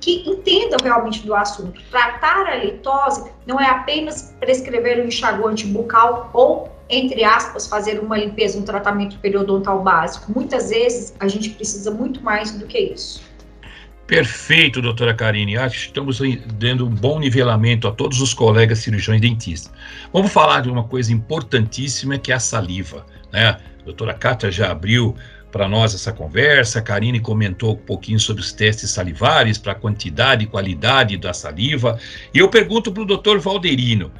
que 0.00 0.28
entendam 0.28 0.78
realmente 0.82 1.24
do 1.24 1.34
assunto. 1.34 1.80
Tratar 1.90 2.46
a 2.46 2.56
litose 2.56 3.30
não 3.46 3.60
é 3.60 3.66
apenas 3.66 4.34
prescrever 4.40 5.02
um 5.02 5.08
enxaguante 5.08 5.66
bucal 5.66 6.30
ou 6.32 6.68
entre 6.88 7.24
aspas, 7.24 7.66
fazer 7.66 7.98
uma 8.00 8.16
limpeza, 8.18 8.58
um 8.58 8.62
tratamento 8.62 9.18
periodontal 9.18 9.82
básico. 9.82 10.32
Muitas 10.32 10.70
vezes 10.70 11.14
a 11.18 11.28
gente 11.28 11.50
precisa 11.50 11.90
muito 11.90 12.22
mais 12.22 12.52
do 12.52 12.66
que 12.66 12.78
isso. 12.78 13.22
Perfeito, 14.06 14.82
doutora 14.82 15.14
Karine. 15.14 15.56
Acho 15.56 15.78
que 15.78 15.86
estamos 15.86 16.20
dando 16.58 16.86
um 16.86 16.90
bom 16.90 17.18
nivelamento 17.18 17.88
a 17.88 17.92
todos 17.92 18.20
os 18.20 18.34
colegas 18.34 18.80
cirurgiões 18.80 19.20
dentistas. 19.20 19.72
Vamos 20.12 20.30
falar 20.30 20.60
de 20.60 20.70
uma 20.70 20.84
coisa 20.84 21.10
importantíssima 21.10 22.18
que 22.18 22.30
é 22.30 22.34
a 22.34 22.40
saliva. 22.40 23.06
Né? 23.32 23.48
A 23.48 23.60
doutora 23.84 24.12
Kátia 24.12 24.50
já 24.50 24.70
abriu 24.70 25.16
para 25.50 25.68
nós 25.68 25.94
essa 25.94 26.12
conversa, 26.12 26.80
a 26.80 26.82
Karine 26.82 27.20
comentou 27.20 27.74
um 27.74 27.76
pouquinho 27.76 28.18
sobre 28.18 28.42
os 28.42 28.52
testes 28.52 28.90
salivares 28.90 29.56
para 29.56 29.70
a 29.70 29.76
quantidade 29.76 30.42
e 30.42 30.48
qualidade 30.48 31.16
da 31.16 31.32
saliva. 31.32 31.96
E 32.34 32.40
eu 32.40 32.48
pergunto 32.48 32.92
para 32.92 33.04
o 33.04 33.06
doutor 33.06 33.38
Valderino, 33.38 34.10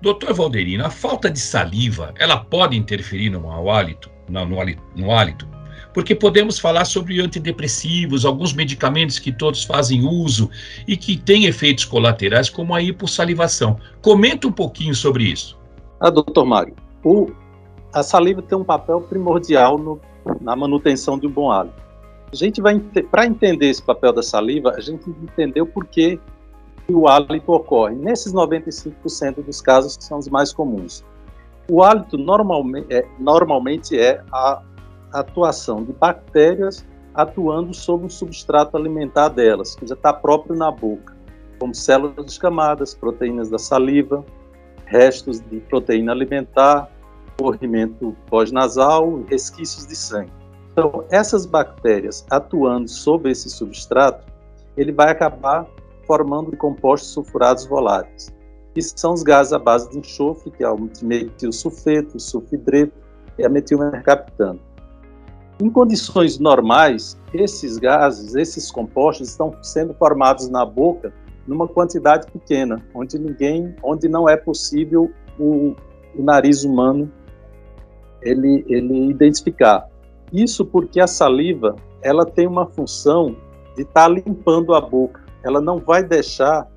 Doutor 0.00 0.34
Valderino, 0.34 0.84
a 0.84 0.90
falta 0.90 1.30
de 1.30 1.38
saliva, 1.38 2.12
ela 2.18 2.36
pode 2.36 2.76
interferir 2.76 3.30
no 3.30 3.70
hálito, 3.70 4.10
no, 4.28 4.44
no, 4.44 4.56
no 4.94 5.10
hálito? 5.10 5.48
Porque 5.94 6.14
podemos 6.14 6.58
falar 6.58 6.84
sobre 6.84 7.20
antidepressivos, 7.20 8.26
alguns 8.26 8.52
medicamentos 8.52 9.18
que 9.18 9.32
todos 9.32 9.64
fazem 9.64 10.04
uso 10.04 10.50
e 10.86 10.94
que 10.96 11.16
têm 11.16 11.46
efeitos 11.46 11.86
colaterais, 11.86 12.50
como 12.50 12.74
a 12.74 12.82
hipossalivação. 12.82 13.78
Comenta 14.02 14.46
um 14.46 14.52
pouquinho 14.52 14.94
sobre 14.94 15.24
isso. 15.24 15.58
Ah, 15.98 16.10
doutor 16.10 16.44
Mário, 16.44 16.74
o, 17.02 17.30
a 17.94 18.02
saliva 18.02 18.42
tem 18.42 18.58
um 18.58 18.64
papel 18.64 19.00
primordial 19.00 19.78
no, 19.78 19.98
na 20.42 20.54
manutenção 20.54 21.18
de 21.18 21.26
um 21.26 21.30
bom 21.30 21.50
hálito. 21.50 21.82
A 22.30 22.36
gente 22.36 22.60
vai, 22.60 22.78
para 22.78 23.24
entender 23.24 23.70
esse 23.70 23.82
papel 23.82 24.12
da 24.12 24.22
saliva, 24.22 24.74
a 24.76 24.80
gente 24.80 25.08
entendeu 25.08 25.66
por 25.66 25.86
que 25.86 26.20
que 26.86 26.94
o 26.94 27.08
hálito 27.08 27.52
ocorre. 27.52 27.94
Nesses 27.94 28.32
95% 28.32 29.44
dos 29.44 29.60
casos 29.60 29.96
que 29.96 30.04
são 30.04 30.18
os 30.18 30.28
mais 30.28 30.52
comuns. 30.52 31.04
O 31.68 31.82
hálito 31.82 32.16
normalmente 32.16 32.94
é, 32.94 33.06
normalmente 33.18 33.98
é 33.98 34.22
a 34.32 34.62
atuação 35.12 35.82
de 35.82 35.92
bactérias 35.92 36.86
atuando 37.14 37.74
sobre 37.74 38.06
o 38.06 38.10
substrato 38.10 38.76
alimentar 38.76 39.28
delas, 39.28 39.74
que 39.74 39.86
já 39.86 39.94
está 39.94 40.12
próprio 40.12 40.54
na 40.54 40.70
boca, 40.70 41.16
como 41.58 41.74
células 41.74 42.24
descamadas, 42.24 42.94
proteínas 42.94 43.48
da 43.48 43.58
saliva, 43.58 44.24
restos 44.84 45.40
de 45.40 45.58
proteína 45.60 46.12
alimentar, 46.12 46.90
corrimento 47.40 48.14
pós-nasal, 48.28 49.22
resquícios 49.28 49.86
de 49.86 49.96
sangue. 49.96 50.30
Então, 50.72 51.04
essas 51.10 51.46
bactérias 51.46 52.26
atuando 52.30 52.88
sobre 52.88 53.32
esse 53.32 53.48
substrato, 53.48 54.26
ele 54.76 54.92
vai 54.92 55.10
acabar 55.10 55.66
formando 56.06 56.56
compostos 56.56 57.10
sulfurados 57.10 57.66
voláteis, 57.66 58.32
que 58.74 58.82
são 58.82 59.12
os 59.12 59.22
gases 59.22 59.52
à 59.52 59.58
base 59.58 59.90
de 59.90 59.98
enxofre, 59.98 60.50
que 60.50 60.62
é 60.62 60.70
o 60.70 60.88
metilsulfeto, 61.02 62.16
o 62.16 62.20
sulfidreto 62.20 62.94
e 63.38 63.44
a 63.44 63.48
metilmercaptano. 63.48 64.60
Em 65.60 65.70
condições 65.70 66.38
normais, 66.38 67.18
esses 67.32 67.78
gases, 67.78 68.34
esses 68.34 68.70
compostos 68.70 69.30
estão 69.30 69.52
sendo 69.62 69.94
formados 69.94 70.48
na 70.48 70.64
boca 70.66 71.12
numa 71.46 71.66
quantidade 71.66 72.30
pequena, 72.30 72.84
onde 72.94 73.18
ninguém, 73.18 73.74
onde 73.82 74.08
não 74.08 74.28
é 74.28 74.36
possível 74.36 75.10
o, 75.38 75.74
o 76.14 76.22
nariz 76.22 76.64
humano 76.64 77.10
ele, 78.20 78.64
ele 78.68 79.10
identificar. 79.10 79.88
Isso 80.32 80.64
porque 80.64 81.00
a 81.00 81.06
saliva 81.06 81.76
ela 82.02 82.26
tem 82.26 82.46
uma 82.46 82.66
função 82.66 83.36
de 83.74 83.82
estar 83.82 84.02
tá 84.02 84.08
limpando 84.08 84.74
a 84.74 84.80
boca 84.80 85.25
ela 85.46 85.60
não 85.60 85.78
vai 85.78 86.02
deixar 86.02 86.68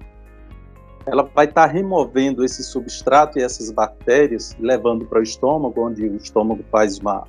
ela 1.05 1.23
vai 1.33 1.45
estar 1.45 1.67
tá 1.67 1.73
removendo 1.73 2.43
esse 2.43 2.63
substrato 2.63 3.39
e 3.39 3.41
essas 3.41 3.71
bactérias, 3.71 4.55
levando 4.59 5.05
para 5.05 5.19
o 5.19 5.23
estômago, 5.23 5.87
onde 5.87 6.05
o 6.05 6.15
estômago 6.15 6.63
faz 6.71 6.99
uma, 6.99 7.25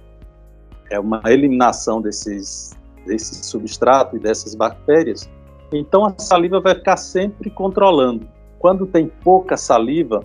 é 0.90 1.00
uma 1.00 1.22
eliminação 1.26 2.03
desses, 2.03 2.76
desse 3.07 3.42
substrato 3.44 4.16
e 4.16 4.18
dessas 4.18 4.55
bactérias. 4.55 5.31
Então 5.72 6.05
a 6.05 6.14
saliva 6.18 6.61
vai 6.61 6.74
ficar 6.74 6.96
sempre 6.96 7.48
controlando. 7.48 8.29
Quando 8.59 8.87
tem 8.87 9.07
pouca 9.07 9.57
saliva, 9.57 10.20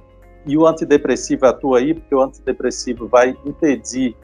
e 0.46 0.58
o 0.58 0.68
antidepressivo 0.68 1.46
atua 1.46 1.80
aí, 1.80 1.94
porque 1.94 2.14
o 2.14 2.22
antidepressivo 2.22 3.08
vai 3.08 3.36
impedir 3.46 4.16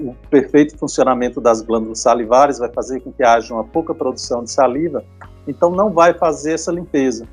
o 0.00 0.14
perfeito 0.30 0.76
funcionamento 0.76 1.40
das 1.40 1.60
glândulas 1.62 2.00
salivares, 2.00 2.58
vai 2.58 2.72
fazer 2.72 3.00
com 3.00 3.12
que 3.12 3.22
haja 3.22 3.54
uma 3.54 3.62
pouca 3.62 3.94
produção 3.94 4.42
de 4.42 4.50
saliva, 4.50 5.04
então 5.46 5.70
não 5.70 5.90
vai 5.90 6.14
fazer 6.14 6.52
essa 6.52 6.70
limpeza. 6.70 7.26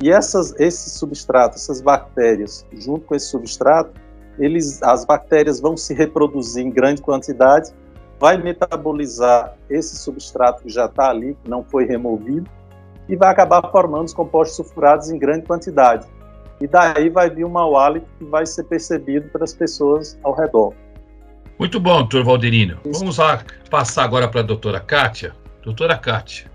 E 0.00 0.10
essas, 0.10 0.58
esse 0.58 0.90
substrato, 0.90 1.56
essas 1.56 1.80
bactérias, 1.80 2.66
junto 2.72 3.06
com 3.06 3.14
esse 3.14 3.26
substrato, 3.26 3.92
eles, 4.38 4.82
as 4.82 5.04
bactérias 5.04 5.60
vão 5.60 5.76
se 5.76 5.94
reproduzir 5.94 6.66
em 6.66 6.70
grande 6.70 7.00
quantidade, 7.00 7.72
vai 8.18 8.36
metabolizar 8.36 9.56
esse 9.70 9.96
substrato 9.96 10.62
que 10.62 10.68
já 10.68 10.86
está 10.86 11.10
ali, 11.10 11.36
que 11.42 11.48
não 11.48 11.62
foi 11.62 11.84
removido, 11.84 12.48
e 13.08 13.16
vai 13.16 13.30
acabar 13.30 13.70
formando 13.70 14.06
os 14.06 14.14
compostos 14.14 14.56
sulfurados 14.56 15.10
em 15.10 15.18
grande 15.18 15.46
quantidade. 15.46 16.06
E 16.60 16.66
daí 16.66 17.08
vai 17.08 17.28
vir 17.28 17.44
um 17.44 17.50
mau 17.50 17.76
hálito 17.76 18.06
que 18.18 18.24
vai 18.24 18.46
ser 18.46 18.64
percebido 18.64 19.28
pelas 19.28 19.52
pessoas 19.52 20.18
ao 20.22 20.34
redor. 20.34 20.72
Muito 21.58 21.78
bom, 21.78 21.98
doutor 21.98 22.24
Valderino. 22.24 22.78
Vamos 22.84 23.18
lá 23.18 23.44
passar 23.70 24.04
agora 24.04 24.26
para 24.26 24.40
a 24.40 24.44
doutora 24.44 24.80
Kátia. 24.80 25.34
Doutora 25.62 25.96
Kátia, 25.96 26.50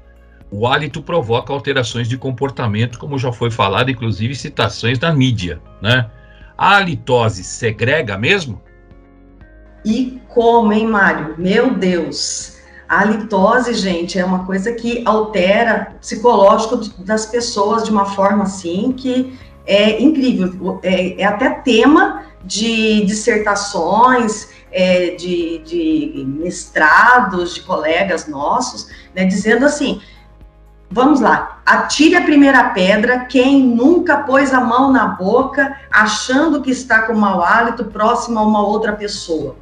o 0.51 0.67
hálito 0.67 1.01
provoca 1.01 1.53
alterações 1.53 2.07
de 2.07 2.17
comportamento, 2.17 2.97
como 2.97 3.19
já 3.19 3.31
foi 3.31 3.51
falado, 3.51 3.91
inclusive 3.91 4.35
citações 4.35 4.97
da 4.97 5.13
mídia, 5.13 5.61
né? 5.81 6.09
A 6.57 6.77
halitose 6.77 7.43
segrega 7.43 8.17
mesmo? 8.17 8.61
E 9.85 10.19
como, 10.27 10.73
hein, 10.73 10.87
Mário? 10.87 11.35
Meu 11.37 11.73
Deus! 11.73 12.57
A 12.87 13.01
halitose, 13.01 13.73
gente, 13.75 14.17
é 14.17 14.25
uma 14.25 14.45
coisa 14.45 14.73
que 14.73 15.03
altera 15.05 15.93
o 15.95 15.99
psicológico 15.99 16.77
das 17.03 17.27
pessoas 17.27 17.83
de 17.83 17.91
uma 17.91 18.05
forma 18.05 18.43
assim 18.43 18.91
que 18.91 19.37
é 19.65 20.01
incrível. 20.01 20.79
É, 20.81 21.21
é 21.21 21.23
até 21.23 21.51
tema 21.51 22.25
de 22.43 23.05
dissertações, 23.05 24.49
é, 24.71 25.11
de, 25.11 25.59
de 25.59 26.25
mestrados 26.27 27.55
de 27.55 27.61
colegas 27.61 28.27
nossos, 28.27 28.89
né, 29.15 29.23
dizendo 29.23 29.65
assim: 29.65 30.01
Vamos 30.91 31.19
lá, 31.19 31.61
atire 31.63 32.15
a 32.15 32.23
primeira 32.23 32.71
pedra 32.71 33.25
quem 33.25 33.61
nunca 33.63 34.23
pôs 34.23 34.51
a 34.51 34.59
mão 34.59 34.91
na 34.91 35.05
boca 35.05 35.77
achando 35.91 36.63
que 36.63 36.71
está 36.71 37.03
com 37.03 37.13
mau 37.13 37.43
hálito 37.43 37.85
próximo 37.85 38.39
a 38.39 38.43
uma 38.43 38.65
outra 38.65 38.93
pessoa. 38.93 39.55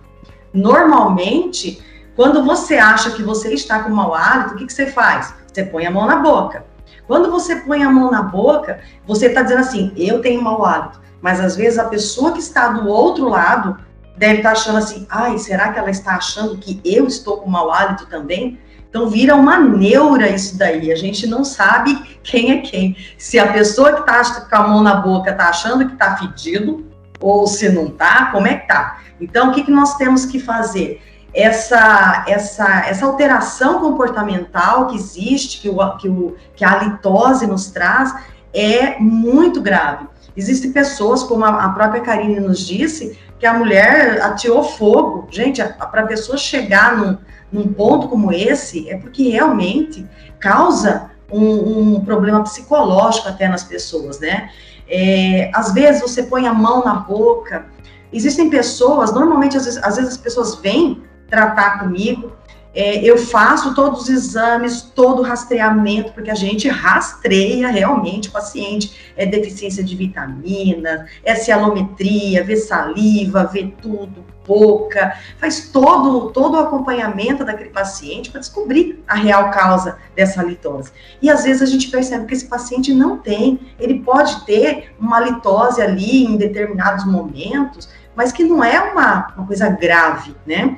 Normalmente, 0.54 1.84
quando 2.16 2.46
você 2.46 2.78
acha 2.78 3.12
que 3.12 3.22
você 3.22 3.54
está 3.54 3.84
com 3.84 3.90
mau 3.90 4.14
hálito, 4.14 4.54
o 4.54 4.58
que, 4.58 4.68
que 4.68 4.74
você 4.74 4.86
faz? 4.88 5.34
Você 5.52 5.64
põe 5.64 5.86
a 5.86 5.92
mão 5.92 6.06
na 6.06 6.16
boca. 6.16 6.66
Quando 7.06 7.30
você 7.30 7.58
põe 7.58 7.84
a 7.84 7.90
mão 7.90 8.10
na 8.10 8.22
boca, 8.22 8.80
você 9.06 9.26
está 9.26 9.42
dizendo 9.42 9.60
assim: 9.60 9.92
eu 9.98 10.22
tenho 10.22 10.42
mau 10.42 10.64
hálito. 10.64 11.02
Mas 11.22 11.42
às 11.42 11.58
vezes 11.58 11.78
a 11.78 11.90
pessoa 11.90 12.32
que 12.32 12.40
está 12.40 12.70
do 12.70 12.88
outro 12.88 13.28
lado 13.28 13.78
deve 14.16 14.38
estar 14.38 14.54
achando 14.54 14.78
assim: 14.78 15.06
ai, 15.10 15.38
será 15.38 15.74
que 15.74 15.80
ela 15.80 15.90
está 15.90 16.16
achando 16.16 16.58
que 16.58 16.80
eu 16.86 17.06
estou 17.06 17.38
com 17.42 17.50
mau 17.50 17.70
hálito 17.70 18.06
também? 18.06 18.58
Então 18.98 19.12
vira 19.12 19.36
uma 19.36 19.60
neura 19.60 20.28
isso 20.28 20.58
daí. 20.58 20.92
A 20.92 20.96
gente 20.96 21.28
não 21.28 21.46
sabe 21.46 22.18
quem 22.24 22.50
é 22.50 22.62
quem. 22.62 22.98
Se 23.16 23.38
a 23.38 23.54
pessoa 23.54 23.94
que 23.94 24.00
está 24.00 24.42
com 24.50 24.56
a 24.56 24.68
mão 24.68 24.82
na 24.82 24.96
boca 24.96 25.30
está 25.30 25.50
achando 25.50 25.86
que 25.86 25.94
está 25.94 26.18
fedido, 26.18 26.84
ou 27.20 27.46
se 27.46 27.70
não 27.70 27.90
está, 27.90 28.32
como 28.32 28.48
é 28.48 28.56
que 28.56 28.68
tá? 28.68 28.98
Então, 29.22 29.50
o 29.50 29.54
que, 29.54 29.64
que 29.64 29.70
nós 29.70 29.98
temos 29.98 30.26
que 30.26 30.40
fazer? 30.40 31.00
Essa, 31.32 32.26
essa, 32.28 32.88
essa 32.88 33.06
alteração 33.06 33.82
comportamental 33.82 34.88
que 34.88 34.96
existe, 34.96 35.62
que, 35.62 35.70
o, 35.70 35.98
que, 35.98 36.10
o, 36.10 36.36
que 36.56 36.66
a 36.66 36.72
halitose 36.72 37.46
nos 37.46 37.68
traz, 37.68 38.16
é 38.52 38.98
muito 39.00 39.62
grave. 39.62 40.08
Existem 40.38 40.72
pessoas, 40.72 41.24
como 41.24 41.44
a, 41.44 41.70
própria 41.70 42.00
Karine 42.02 42.40
nos 42.40 42.60
disse, 42.60 43.18
que 43.40 43.46
a 43.46 43.54
mulher 43.54 44.22
ateou 44.22 44.64
fogo. 44.64 45.28
Gente, 45.32 45.64
para 45.64 46.04
a 46.04 46.06
pessoa 46.06 46.38
chegar 46.38 46.96
num, 46.96 47.18
num 47.52 47.74
ponto 47.74 48.08
como 48.08 48.32
esse, 48.32 48.88
é 48.88 48.96
porque 48.98 49.30
realmente 49.30 50.08
causa 50.40 51.10
um, 51.32 51.96
um 51.96 52.06
problema 52.06 52.44
psicológico 52.44 53.28
até 53.28 53.48
nas 53.48 53.64
pessoas, 53.64 54.20
né? 54.20 54.52
É, 54.88 55.50
às 55.56 55.74
vezes 55.74 56.02
você 56.02 56.22
põe 56.22 56.46
a 56.46 56.54
mão 56.54 56.86
na 56.86 56.94
boca. 56.94 57.66
Existem 58.14 58.48
pessoas, 58.48 59.12
normalmente 59.12 59.58
às 59.58 59.66
vezes, 59.66 59.84
às 59.84 59.96
vezes 59.96 60.12
as 60.12 60.18
pessoas 60.18 60.54
vêm 60.56 61.04
tratar 61.28 61.80
comigo 61.80 62.32
é, 62.78 63.04
eu 63.04 63.18
faço 63.18 63.74
todos 63.74 64.04
os 64.04 64.10
exames, 64.10 64.84
todo 64.84 65.22
o 65.22 65.24
rastreamento, 65.24 66.14
porque 66.14 66.30
a 66.30 66.36
gente 66.36 66.70
rastreia 66.70 67.70
realmente 67.70 68.30
o 68.30 68.32
paciente. 68.32 69.12
É 69.18 69.26
deficiência 69.26 69.84
de 69.84 69.96
vitamina, 69.96 71.08
é 71.24 71.34
cialometria, 71.34 72.44
vê 72.44 72.56
saliva, 72.56 73.46
vê 73.46 73.74
tudo, 73.82 74.24
boca, 74.46 75.18
faz 75.40 75.70
todo, 75.70 76.30
todo 76.30 76.54
o 76.54 76.60
acompanhamento 76.60 77.44
daquele 77.44 77.72
paciente 77.72 78.30
para 78.30 78.42
descobrir 78.42 79.04
a 79.08 79.16
real 79.16 79.50
causa 79.50 79.98
dessa 80.16 80.44
litose. 80.44 80.92
E 81.20 81.32
às 81.32 81.46
vezes 81.46 81.64
a 81.64 81.66
gente 81.66 81.90
percebe 81.90 82.28
que 82.28 82.36
esse 82.36 82.46
paciente 82.46 82.94
não 82.94 83.18
tem, 83.18 83.60
ele 83.80 84.02
pode 84.02 84.46
ter 84.46 84.94
uma 85.00 85.20
litose 85.20 85.82
ali 85.82 86.26
em 86.26 86.38
determinados 86.38 87.06
momentos, 87.06 87.90
mas 88.16 88.32
que 88.32 88.44
não 88.44 88.64
é 88.64 88.80
uma, 88.80 89.34
uma 89.36 89.48
coisa 89.48 89.68
grave, 89.68 90.36
né? 90.46 90.78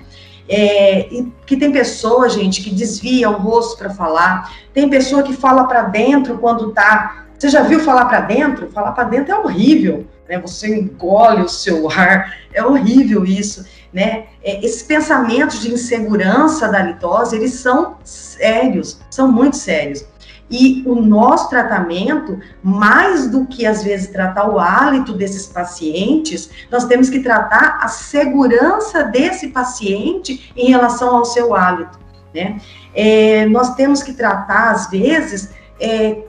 É, 0.49 1.07
que 1.45 1.55
tem 1.55 1.71
pessoa, 1.71 2.27
gente, 2.27 2.63
que 2.63 2.71
desvia 2.71 3.29
o 3.29 3.37
rosto 3.37 3.77
para 3.77 3.91
falar, 3.91 4.51
tem 4.73 4.89
pessoa 4.89 5.21
que 5.21 5.33
fala 5.33 5.65
para 5.65 5.83
dentro 5.83 6.39
quando 6.39 6.71
tá. 6.71 7.27
Você 7.37 7.49
já 7.49 7.61
viu 7.61 7.79
falar 7.79 8.05
para 8.05 8.21
dentro? 8.21 8.69
Falar 8.71 8.93
para 8.93 9.03
dentro 9.03 9.31
é 9.31 9.37
horrível, 9.37 10.07
né? 10.27 10.39
Você 10.39 10.75
engole 10.75 11.43
o 11.43 11.47
seu 11.47 11.89
ar, 11.89 12.35
é 12.51 12.63
horrível 12.63 13.23
isso, 13.23 13.63
né? 13.93 14.25
É, 14.43 14.65
esses 14.65 14.81
pensamentos 14.81 15.61
de 15.61 15.71
insegurança 15.71 16.67
da 16.67 16.81
litose, 16.81 17.35
eles 17.35 17.53
são 17.53 17.97
sérios, 18.03 18.99
são 19.11 19.31
muito 19.31 19.55
sérios. 19.55 20.03
E 20.49 20.83
o 20.85 20.95
nosso 20.95 21.49
tratamento, 21.49 22.39
mais 22.63 23.27
do 23.27 23.45
que 23.45 23.65
às 23.65 23.83
vezes 23.83 24.07
tratar 24.07 24.49
o 24.49 24.59
hálito 24.59 25.13
desses 25.13 25.45
pacientes, 25.45 26.49
nós 26.71 26.85
temos 26.85 27.09
que 27.09 27.19
tratar 27.19 27.79
a 27.81 27.87
segurança 27.87 29.03
desse 29.03 29.49
paciente 29.49 30.51
em 30.55 30.69
relação 30.69 31.17
ao 31.17 31.25
seu 31.25 31.55
hálito. 31.55 31.99
Né? 32.33 32.59
É, 32.95 33.45
nós 33.47 33.75
temos 33.75 34.01
que 34.01 34.13
tratar, 34.13 34.71
às 34.71 34.89
vezes, 34.89 35.53
é, 35.79 36.23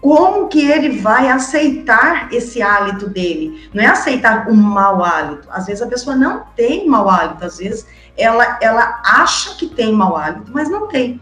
como 0.00 0.48
que 0.48 0.70
ele 0.70 0.98
vai 0.98 1.28
aceitar 1.28 2.32
esse 2.32 2.62
hálito 2.62 3.06
dele. 3.08 3.68
Não 3.74 3.82
é 3.82 3.86
aceitar 3.86 4.48
um 4.48 4.54
mau 4.54 5.04
hálito. 5.04 5.46
Às 5.50 5.66
vezes 5.66 5.82
a 5.82 5.86
pessoa 5.86 6.16
não 6.16 6.44
tem 6.56 6.88
mau 6.88 7.08
hálito, 7.08 7.44
às 7.44 7.58
vezes 7.58 7.86
ela, 8.16 8.58
ela 8.60 9.00
acha 9.04 9.54
que 9.56 9.66
tem 9.66 9.92
mau 9.92 10.16
hálito, 10.16 10.50
mas 10.52 10.68
não 10.68 10.88
tem. 10.88 11.20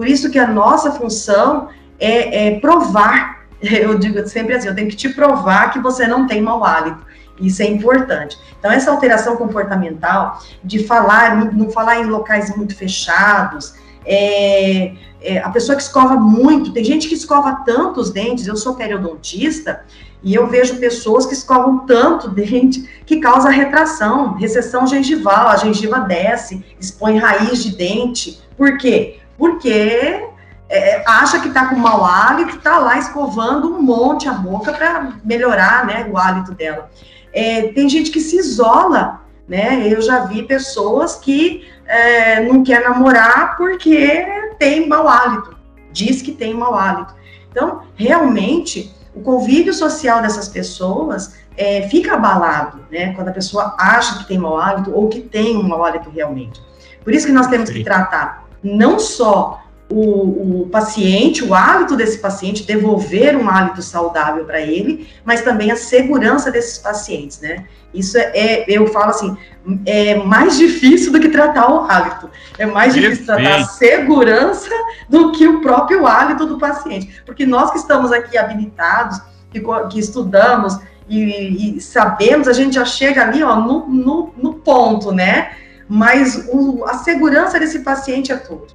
Por 0.00 0.08
isso 0.08 0.30
que 0.30 0.38
a 0.38 0.46
nossa 0.46 0.92
função 0.92 1.68
é, 1.98 2.46
é 2.46 2.58
provar. 2.58 3.44
Eu 3.60 3.98
digo 3.98 4.26
sempre 4.26 4.54
assim, 4.54 4.66
eu 4.66 4.74
tenho 4.74 4.88
que 4.88 4.96
te 4.96 5.10
provar 5.10 5.70
que 5.70 5.78
você 5.78 6.06
não 6.06 6.26
tem 6.26 6.40
mau 6.40 6.64
hálito. 6.64 7.04
Isso 7.38 7.60
é 7.60 7.66
importante. 7.66 8.34
Então, 8.58 8.70
essa 8.70 8.90
alteração 8.90 9.36
comportamental 9.36 10.40
de 10.64 10.86
falar, 10.86 11.52
não 11.52 11.70
falar 11.70 12.00
em 12.00 12.06
locais 12.06 12.56
muito 12.56 12.74
fechados, 12.74 13.74
é, 14.06 14.94
é, 15.20 15.38
a 15.40 15.50
pessoa 15.50 15.76
que 15.76 15.82
escova 15.82 16.16
muito, 16.16 16.72
tem 16.72 16.82
gente 16.82 17.06
que 17.06 17.14
escova 17.14 17.62
tanto 17.66 18.00
os 18.00 18.10
dentes, 18.10 18.46
eu 18.46 18.56
sou 18.56 18.76
periodontista, 18.76 19.84
e 20.22 20.34
eu 20.34 20.46
vejo 20.46 20.78
pessoas 20.78 21.26
que 21.26 21.34
escovam 21.34 21.80
tanto 21.84 22.26
dente 22.32 22.88
que 23.04 23.20
causa 23.20 23.50
retração, 23.50 24.32
recessão 24.32 24.86
gengival, 24.86 25.48
a 25.48 25.56
gengiva 25.56 26.00
desce, 26.00 26.64
expõe 26.80 27.18
raiz 27.18 27.62
de 27.62 27.76
dente. 27.76 28.40
Por 28.56 28.78
quê? 28.78 29.19
Porque 29.40 30.22
é, 30.68 31.02
acha 31.06 31.40
que 31.40 31.48
está 31.48 31.66
com 31.66 31.76
mau 31.76 32.04
hálito, 32.04 32.56
está 32.56 32.78
lá 32.78 32.98
escovando 32.98 33.74
um 33.74 33.80
monte 33.80 34.28
a 34.28 34.34
boca 34.34 34.70
para 34.70 35.14
melhorar 35.24 35.86
né, 35.86 36.06
o 36.12 36.18
hálito 36.18 36.52
dela. 36.52 36.90
É, 37.32 37.68
tem 37.68 37.88
gente 37.88 38.10
que 38.10 38.20
se 38.20 38.36
isola, 38.36 39.22
né? 39.48 39.88
Eu 39.88 40.02
já 40.02 40.26
vi 40.26 40.42
pessoas 40.42 41.16
que 41.16 41.66
é, 41.86 42.40
não 42.40 42.62
quer 42.62 42.82
namorar 42.82 43.56
porque 43.56 44.26
tem 44.58 44.86
mau 44.86 45.08
hálito, 45.08 45.56
diz 45.90 46.20
que 46.20 46.32
tem 46.32 46.52
mau 46.52 46.74
hálito. 46.74 47.14
Então, 47.50 47.84
realmente, 47.96 48.94
o 49.14 49.22
convívio 49.22 49.72
social 49.72 50.20
dessas 50.20 50.48
pessoas 50.48 51.34
é, 51.56 51.88
fica 51.88 52.14
abalado, 52.14 52.80
né? 52.90 53.14
Quando 53.14 53.28
a 53.28 53.32
pessoa 53.32 53.74
acha 53.78 54.18
que 54.18 54.28
tem 54.28 54.38
mau 54.38 54.58
hálito 54.58 54.92
ou 54.92 55.08
que 55.08 55.20
tem 55.20 55.56
um 55.56 55.62
mau 55.62 55.82
hálito 55.82 56.10
realmente. 56.10 56.60
Por 57.02 57.14
isso 57.14 57.26
que 57.26 57.32
nós 57.32 57.46
temos 57.46 57.70
que 57.70 57.82
tratar 57.82 58.49
não 58.62 58.98
só 58.98 59.60
o, 59.90 60.62
o, 60.62 60.68
paciente, 60.68 61.44
o 61.44 61.52
hálito 61.52 61.96
desse 61.96 62.18
paciente, 62.18 62.62
devolver 62.62 63.36
um 63.36 63.48
hálito 63.48 63.82
saudável 63.82 64.44
para 64.44 64.60
ele, 64.60 65.08
mas 65.24 65.42
também 65.42 65.72
a 65.72 65.76
segurança 65.76 66.50
desses 66.50 66.78
pacientes, 66.78 67.40
né? 67.40 67.64
Isso 67.92 68.16
é, 68.16 68.30
é, 68.34 68.64
eu 68.68 68.86
falo 68.86 69.10
assim, 69.10 69.36
é 69.84 70.14
mais 70.14 70.56
difícil 70.56 71.10
do 71.10 71.18
que 71.18 71.28
tratar 71.28 71.72
o 71.72 71.90
hálito. 71.90 72.30
É 72.56 72.64
mais 72.64 72.94
Perfeito. 72.94 73.16
difícil 73.16 73.34
tratar 73.34 73.56
a 73.56 73.64
segurança 73.64 74.70
do 75.08 75.32
que 75.32 75.48
o 75.48 75.60
próprio 75.60 76.06
hálito 76.06 76.46
do 76.46 76.56
paciente. 76.56 77.22
Porque 77.26 77.44
nós 77.44 77.72
que 77.72 77.78
estamos 77.78 78.12
aqui 78.12 78.38
habilitados, 78.38 79.20
que, 79.50 79.60
que 79.90 79.98
estudamos 79.98 80.78
e, 81.08 81.76
e, 81.76 81.80
sabemos, 81.80 82.46
a 82.46 82.52
gente 82.52 82.76
já 82.76 82.84
chega 82.84 83.22
ali, 83.22 83.42
ó, 83.42 83.56
no, 83.56 83.88
no, 83.88 84.34
no 84.36 84.54
ponto, 84.54 85.10
né? 85.10 85.50
Mas 85.90 86.46
o, 86.52 86.84
a 86.84 86.94
segurança 86.94 87.58
desse 87.58 87.80
paciente 87.80 88.30
é 88.30 88.36
tudo. 88.36 88.68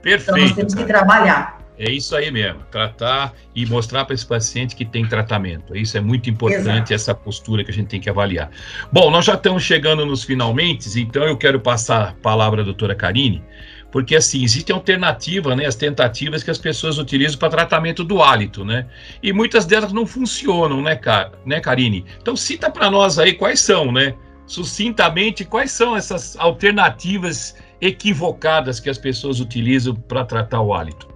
Perfeito. 0.00 0.30
Então 0.30 0.38
nós 0.38 0.52
temos 0.52 0.74
que 0.74 0.84
trabalhar. 0.84 1.58
É 1.78 1.92
isso 1.92 2.16
aí 2.16 2.30
mesmo, 2.30 2.60
tratar 2.72 3.34
e 3.54 3.64
mostrar 3.66 4.04
para 4.04 4.14
esse 4.14 4.26
paciente 4.26 4.74
que 4.74 4.84
tem 4.84 5.06
tratamento. 5.06 5.76
Isso 5.76 5.96
é 5.96 6.00
muito 6.00 6.28
importante, 6.28 6.92
Exato. 6.92 6.94
essa 6.94 7.14
postura 7.14 7.62
que 7.62 7.70
a 7.70 7.74
gente 7.74 7.86
tem 7.86 8.00
que 8.00 8.10
avaliar. 8.10 8.50
Bom, 8.90 9.10
nós 9.10 9.26
já 9.26 9.34
estamos 9.34 9.62
chegando 9.62 10.04
nos 10.04 10.24
finalmente, 10.24 10.88
então 10.98 11.22
eu 11.22 11.36
quero 11.36 11.60
passar 11.60 12.08
a 12.08 12.12
palavra 12.14 12.62
à 12.62 12.64
doutora 12.64 12.96
Karine, 12.96 13.44
porque 13.92 14.16
assim, 14.16 14.42
existe 14.42 14.72
alternativa, 14.72 15.54
né, 15.54 15.66
as 15.66 15.76
tentativas 15.76 16.42
que 16.42 16.50
as 16.50 16.58
pessoas 16.58 16.98
utilizam 16.98 17.38
para 17.38 17.50
tratamento 17.50 18.02
do 18.02 18.22
hálito, 18.22 18.64
né? 18.64 18.86
E 19.22 19.32
muitas 19.32 19.64
delas 19.64 19.92
não 19.92 20.04
funcionam, 20.04 20.82
né, 20.82 20.98
né 21.44 21.60
Karine? 21.60 22.04
Então 22.20 22.34
cita 22.34 22.70
para 22.70 22.90
nós 22.90 23.20
aí 23.20 23.34
quais 23.34 23.60
são, 23.60 23.92
né? 23.92 24.14
Sucintamente, 24.48 25.44
quais 25.44 25.70
são 25.70 25.94
essas 25.94 26.34
alternativas 26.38 27.54
equivocadas 27.82 28.80
que 28.80 28.88
as 28.88 28.96
pessoas 28.96 29.40
utilizam 29.40 29.94
para 29.94 30.24
tratar 30.24 30.62
o 30.62 30.72
hálito? 30.72 31.06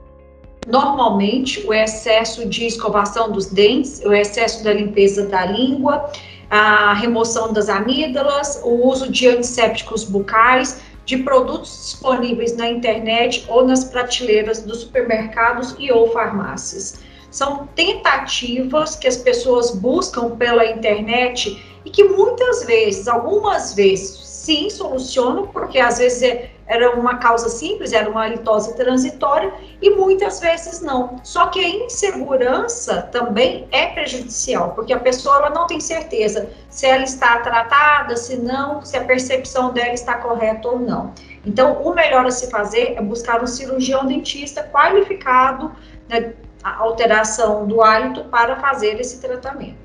Normalmente, 0.68 1.66
o 1.66 1.72
excesso 1.72 2.46
de 2.46 2.66
escovação 2.66 3.32
dos 3.32 3.46
dentes, 3.46 4.02
o 4.04 4.12
excesso 4.12 4.62
da 4.62 4.72
limpeza 4.74 5.26
da 5.26 5.46
língua, 5.46 6.12
a 6.50 6.92
remoção 6.92 7.54
das 7.54 7.70
amígdalas, 7.70 8.60
o 8.62 8.86
uso 8.86 9.10
de 9.10 9.26
antissépticos 9.26 10.04
bucais, 10.04 10.82
de 11.06 11.16
produtos 11.16 11.70
disponíveis 11.70 12.54
na 12.54 12.68
internet 12.68 13.44
ou 13.48 13.66
nas 13.66 13.82
prateleiras 13.82 14.62
dos 14.62 14.82
supermercados 14.82 15.74
e 15.78 15.90
ou 15.90 16.12
farmácias. 16.12 17.00
São 17.30 17.66
tentativas 17.74 18.94
que 18.94 19.08
as 19.08 19.16
pessoas 19.16 19.70
buscam 19.74 20.36
pela 20.36 20.66
internet 20.66 21.71
e 21.84 21.90
que 21.90 22.04
muitas 22.04 22.64
vezes, 22.64 23.08
algumas 23.08 23.74
vezes, 23.74 24.18
sim, 24.24 24.68
solucionam, 24.70 25.46
porque 25.48 25.78
às 25.78 25.98
vezes 25.98 26.22
é 26.22 26.50
era 26.72 26.96
uma 26.96 27.18
causa 27.18 27.50
simples, 27.50 27.92
era 27.92 28.08
uma 28.08 28.26
litose 28.26 28.74
transitória, 28.74 29.52
e 29.80 29.90
muitas 29.90 30.40
vezes 30.40 30.80
não. 30.80 31.20
Só 31.22 31.48
que 31.48 31.62
a 31.62 31.68
insegurança 31.68 33.02
também 33.12 33.68
é 33.70 33.88
prejudicial, 33.88 34.70
porque 34.70 34.92
a 34.92 34.98
pessoa 34.98 35.36
ela 35.36 35.50
não 35.50 35.66
tem 35.66 35.80
certeza 35.80 36.48
se 36.70 36.86
ela 36.86 37.02
está 37.02 37.40
tratada, 37.40 38.16
se 38.16 38.36
não, 38.36 38.82
se 38.82 38.96
a 38.96 39.04
percepção 39.04 39.72
dela 39.72 39.92
está 39.92 40.14
correta 40.14 40.68
ou 40.68 40.78
não. 40.78 41.12
Então, 41.44 41.82
o 41.82 41.94
melhor 41.94 42.24
a 42.24 42.30
se 42.30 42.48
fazer 42.50 42.94
é 42.96 43.02
buscar 43.02 43.42
um 43.42 43.46
cirurgião 43.46 44.06
dentista 44.06 44.62
qualificado 44.72 45.72
na 46.08 46.76
alteração 46.78 47.66
do 47.66 47.82
hálito 47.82 48.24
para 48.24 48.56
fazer 48.56 48.98
esse 49.00 49.20
tratamento. 49.20 49.81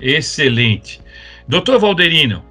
Excelente. 0.00 1.00
Doutor 1.46 1.78
Valderino, 1.78 2.44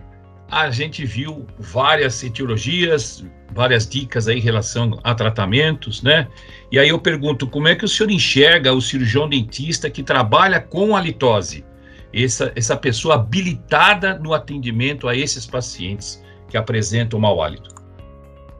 a 0.50 0.70
gente 0.72 1.06
viu 1.06 1.46
várias 1.60 2.24
etiologias, 2.24 3.26
várias 3.54 3.88
dicas 3.88 4.28
aí 4.28 4.38
em 4.38 4.42
relação 4.42 5.00
a 5.04 5.14
tratamentos, 5.14 6.02
né? 6.02 6.28
E 6.72 6.80
aí 6.80 6.90
eu 6.90 7.00
pergunto, 7.00 7.48
como 7.48 7.68
é 7.68 7.76
que 7.76 7.86
o 7.86 7.88
senhor 7.88 8.12
enxerga 8.12 8.74
o 8.74 8.82
cirurgião 8.82 9.28
dentista 9.28 9.90
que 9.90 10.04
trabalha 10.04 10.60
com 10.60 10.96
a 10.96 11.02
litose? 11.02 11.66
Essa, 12.14 12.52
essa 12.56 12.76
pessoa 12.76 13.16
habilitada 13.16 14.18
no 14.18 14.34
atendimento 14.34 15.08
a 15.08 15.16
esses 15.16 15.46
pacientes 15.46 16.24
que 16.50 16.58
apresentam 16.58 17.20
mau 17.20 17.42
hálito? 17.42 17.76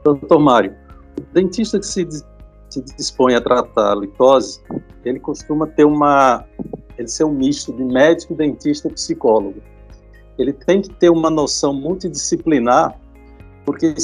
Doutor 0.04 0.38
Mário, 0.38 0.74
o 1.18 1.34
dentista 1.34 1.78
que 1.78 1.86
se, 1.86 2.06
se 2.68 2.82
dispõe 2.96 3.34
a 3.34 3.40
tratar 3.40 3.92
a 3.92 3.94
litose, 3.94 4.60
ele 5.04 5.18
costuma 5.18 5.66
ter 5.66 5.84
uma, 5.84 6.44
ele 6.96 7.08
ser 7.08 7.24
um 7.24 7.32
misto 7.32 7.72
de 7.72 7.84
médico, 7.84 8.34
dentista 8.34 8.88
psicólogo 8.90 9.60
ele 10.38 10.52
tem 10.52 10.80
que 10.80 10.90
ter 10.90 11.10
uma 11.10 11.28
noção 11.28 11.74
multidisciplinar, 11.74 12.98
porque 13.64 13.94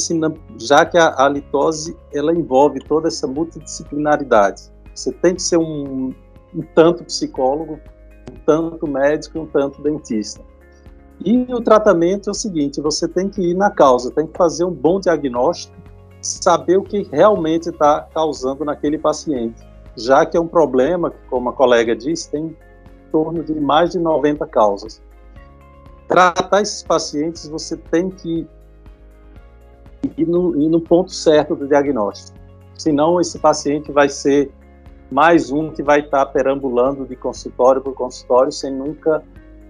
já 0.58 0.84
que 0.84 0.98
a, 0.98 1.14
a 1.16 1.28
litose 1.28 1.96
ela 2.12 2.34
envolve 2.34 2.80
toda 2.80 3.08
essa 3.08 3.26
multidisciplinaridade, 3.26 4.62
você 4.94 5.12
tem 5.12 5.36
que 5.36 5.42
ser 5.42 5.56
um, 5.56 6.12
um 6.54 6.62
tanto 6.74 7.04
psicólogo, 7.04 7.80
um 8.30 8.36
tanto 8.44 8.86
médico 8.86 9.38
um 9.38 9.46
tanto 9.46 9.80
dentista. 9.80 10.42
E 11.24 11.46
o 11.52 11.60
tratamento 11.60 12.28
é 12.28 12.32
o 12.32 12.34
seguinte: 12.34 12.80
você 12.80 13.06
tem 13.06 13.28
que 13.28 13.40
ir 13.40 13.54
na 13.54 13.70
causa, 13.70 14.10
tem 14.10 14.26
que 14.26 14.36
fazer 14.36 14.64
um 14.64 14.72
bom 14.72 14.98
diagnóstico, 14.98 15.73
saber 16.26 16.76
o 16.76 16.82
que 16.82 17.02
realmente 17.10 17.68
está 17.68 18.08
causando 18.14 18.64
naquele 18.64 18.98
paciente, 18.98 19.60
já 19.96 20.24
que 20.24 20.36
é 20.36 20.40
um 20.40 20.48
problema 20.48 21.10
que, 21.10 21.18
como 21.28 21.50
a 21.50 21.52
colega 21.52 21.94
disse, 21.94 22.30
tem 22.30 22.46
em 22.46 22.56
torno 23.10 23.42
de 23.42 23.54
mais 23.54 23.90
de 23.90 23.98
90 23.98 24.46
causas 24.46 25.00
tratar 26.08 26.62
esses 26.62 26.82
pacientes, 26.82 27.48
você 27.48 27.76
tem 27.76 28.10
que 28.10 28.46
ir 30.16 30.26
no, 30.26 30.60
ir 30.60 30.68
no 30.68 30.80
ponto 30.80 31.10
certo 31.10 31.56
do 31.56 31.66
diagnóstico. 31.66 32.38
Senão, 32.76 33.20
esse 33.20 33.38
paciente 33.38 33.90
vai 33.92 34.08
ser 34.08 34.50
mais 35.10 35.50
um 35.50 35.70
que 35.70 35.82
vai 35.82 36.00
estar 36.00 36.26
perambulando 36.26 37.06
de 37.06 37.16
consultório 37.16 37.80
por 37.80 37.94
consultório 37.94 38.50
sem 38.50 38.72
nunca 38.72 39.22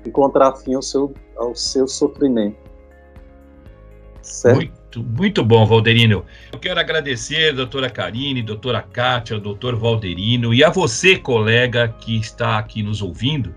encontrar 0.07 0.55
fim 0.57 0.75
ao 0.75 0.83
seu, 0.83 1.13
ao 1.37 1.55
seu 1.55 1.87
sofrimento. 1.87 2.59
Certo? 4.23 4.57
Muito, 4.57 4.84
muito 5.03 5.45
bom, 5.45 5.67
Valderino. 5.67 6.25
Eu 6.53 6.59
quero 6.59 6.79
agradecer 6.79 7.51
a 7.51 7.53
doutora 7.53 7.91
Karine, 7.91 8.43
doutora 8.43 8.83
Kátia, 8.83 9.39
doutor 9.39 9.77
Valderino 9.77 10.53
e 10.53 10.63
a 10.63 10.71
você, 10.71 11.17
colega, 11.17 11.89
que 11.89 12.17
está 12.17 12.59
aqui 12.59 12.83
nos 12.83 13.03
ouvindo 13.03 13.55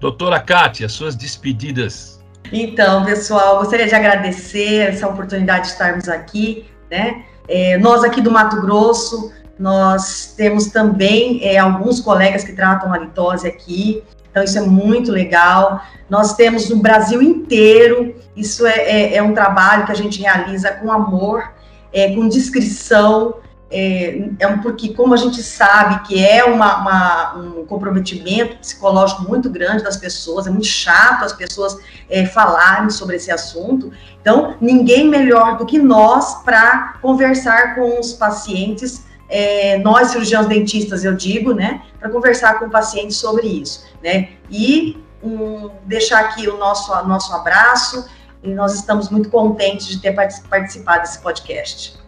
Doutora 0.04 0.38
Kátia, 0.38 0.90
suas 0.90 1.16
despedidas. 1.16 2.22
Então, 2.52 3.06
pessoal, 3.06 3.60
gostaria 3.60 3.88
de 3.88 3.96
agradecer 3.96 4.90
essa 4.90 5.08
oportunidade 5.08 5.68
de 5.68 5.72
estarmos 5.72 6.10
aqui 6.10 6.66
né? 6.94 7.24
É, 7.48 7.78
nós 7.80 8.04
aqui 8.04 8.22
do 8.22 8.30
Mato 8.30 8.62
Grosso, 8.62 9.32
nós 9.58 10.34
temos 10.38 10.68
também 10.68 11.44
é, 11.44 11.58
alguns 11.58 12.00
colegas 12.00 12.44
que 12.44 12.54
tratam 12.54 12.94
a 12.94 12.98
litose 13.00 13.48
aqui, 13.48 14.04
então 14.30 14.44
isso 14.44 14.60
é 14.60 14.62
muito 14.62 15.12
legal. 15.12 15.82
Nós 16.08 16.36
temos 16.36 16.70
no 16.70 16.76
Brasil 16.78 17.22
inteiro, 17.22 18.14
isso 18.36 18.68
é, 18.68 18.76
é, 18.76 19.16
é 19.16 19.24
um 19.24 19.34
trabalho 19.34 19.86
que 19.86 19.92
a 19.92 19.96
gente 19.96 20.22
realiza 20.22 20.72
com 20.72 20.92
amor, 20.92 21.52
é, 21.92 22.14
com 22.14 22.28
discrição, 22.28 23.38
é, 23.74 24.30
é 24.38 24.58
porque 24.58 24.94
como 24.94 25.16
a 25.16 25.18
gente 25.18 25.42
sabe 25.42 26.08
que 26.08 26.24
é 26.24 26.44
uma, 26.44 26.78
uma, 26.78 27.34
um 27.38 27.66
comprometimento 27.66 28.58
psicológico 28.58 29.24
muito 29.24 29.50
grande 29.50 29.84
das 29.84 29.98
pessoas, 29.98 30.46
é 30.46 30.52
muito 30.52 30.68
chato 30.68 31.26
as 31.26 31.34
pessoas 31.34 31.76
é, 32.08 32.24
falarem 32.24 32.92
sobre 32.92 33.16
esse 33.16 33.32
assunto, 33.32 33.92
então 34.22 34.56
ninguém 34.62 35.10
melhor 35.10 35.58
do 35.58 35.66
que 35.66 35.80
nós 35.80 36.44
para 36.44 37.00
conversar 37.02 37.74
com 37.74 38.00
os 38.00 38.14
pacientes, 38.14 39.06
é, 39.28 39.80
nós 39.80 40.10
cirurgiões 40.10 40.46
dentistas 40.46 41.04
eu 41.04 41.16
digo, 41.16 41.52
né, 41.54 41.82
para 42.00 42.10
conversar 42.10 42.60
com 42.60 42.66
o 42.66 42.70
paciente 42.70 43.16
sobre 43.16 43.48
isso, 43.48 43.86
né, 44.04 44.30
e 44.52 45.04
um, 45.24 45.72
deixar 45.86 46.20
aqui 46.20 46.48
o 46.48 46.58
nosso, 46.58 46.94
nosso 47.08 47.34
abraço, 47.34 48.08
e 48.44 48.50
nós 48.50 48.76
estamos 48.76 49.10
muito 49.10 49.30
contentes 49.30 49.88
de 49.88 50.00
ter 50.00 50.12
participado 50.12 51.02
desse 51.02 51.20
podcast. 51.20 52.03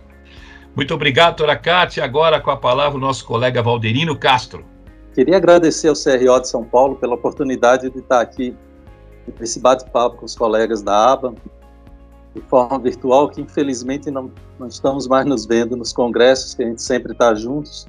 Muito 0.76 0.94
obrigado, 0.94 1.38
doutora 1.38 1.58
Cátia. 1.58 2.04
Agora 2.04 2.42
com 2.42 2.52
a 2.52 2.58
palavra 2.58 2.98
o 2.98 3.02
nosso 3.02 3.26
colega 3.26 3.64
Valderino 3.64 4.18
Castro. 4.18 4.66
Queria 5.14 5.38
agradecer 5.38 5.88
ao 5.88 5.96
CRO 5.96 6.42
de 6.42 6.50
São 6.50 6.66
Paulo 6.66 6.98
pela 6.98 7.16
oportunidade 7.16 7.90
de 7.90 8.00
estar 8.00 8.20
aqui 8.20 8.54
nesse 9.40 9.62
bate-papo 9.62 10.18
com 10.18 10.26
os 10.26 10.36
colegas 10.36 10.82
da 10.82 11.14
ABA, 11.14 11.34
de 12.36 12.42
forma 12.42 12.78
virtual, 12.78 13.30
que 13.30 13.40
infelizmente 13.40 14.12
não, 14.12 14.30
não 14.60 14.68
estamos 14.68 15.08
mais 15.08 15.26
nos 15.26 15.46
vendo 15.46 15.78
nos 15.78 15.94
congressos, 15.94 16.54
que 16.54 16.64
a 16.64 16.68
gente 16.68 16.82
sempre 16.82 17.14
está 17.14 17.34
juntos, 17.34 17.88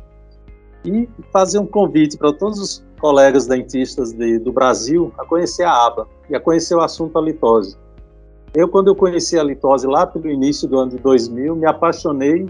e 0.84 1.08
fazer 1.32 1.58
um 1.58 1.66
convite 1.66 2.16
para 2.16 2.32
todos 2.32 2.60
os 2.60 2.84
colegas 3.00 3.48
dentistas 3.48 4.12
de, 4.12 4.38
do 4.38 4.52
Brasil 4.52 5.12
a 5.18 5.24
conhecer 5.24 5.64
a 5.64 5.86
ABA 5.86 6.06
e 6.30 6.36
a 6.36 6.40
conhecer 6.40 6.76
o 6.76 6.80
assunto 6.80 7.20
litose. 7.20 7.76
Eu, 8.54 8.68
quando 8.68 8.86
eu 8.86 8.94
conheci 8.94 9.36
a 9.36 9.42
litose 9.42 9.88
lá 9.88 10.06
pelo 10.06 10.30
início 10.30 10.68
do 10.68 10.78
ano 10.78 10.92
de 10.92 10.98
2000, 10.98 11.56
me 11.56 11.66
apaixonei 11.66 12.46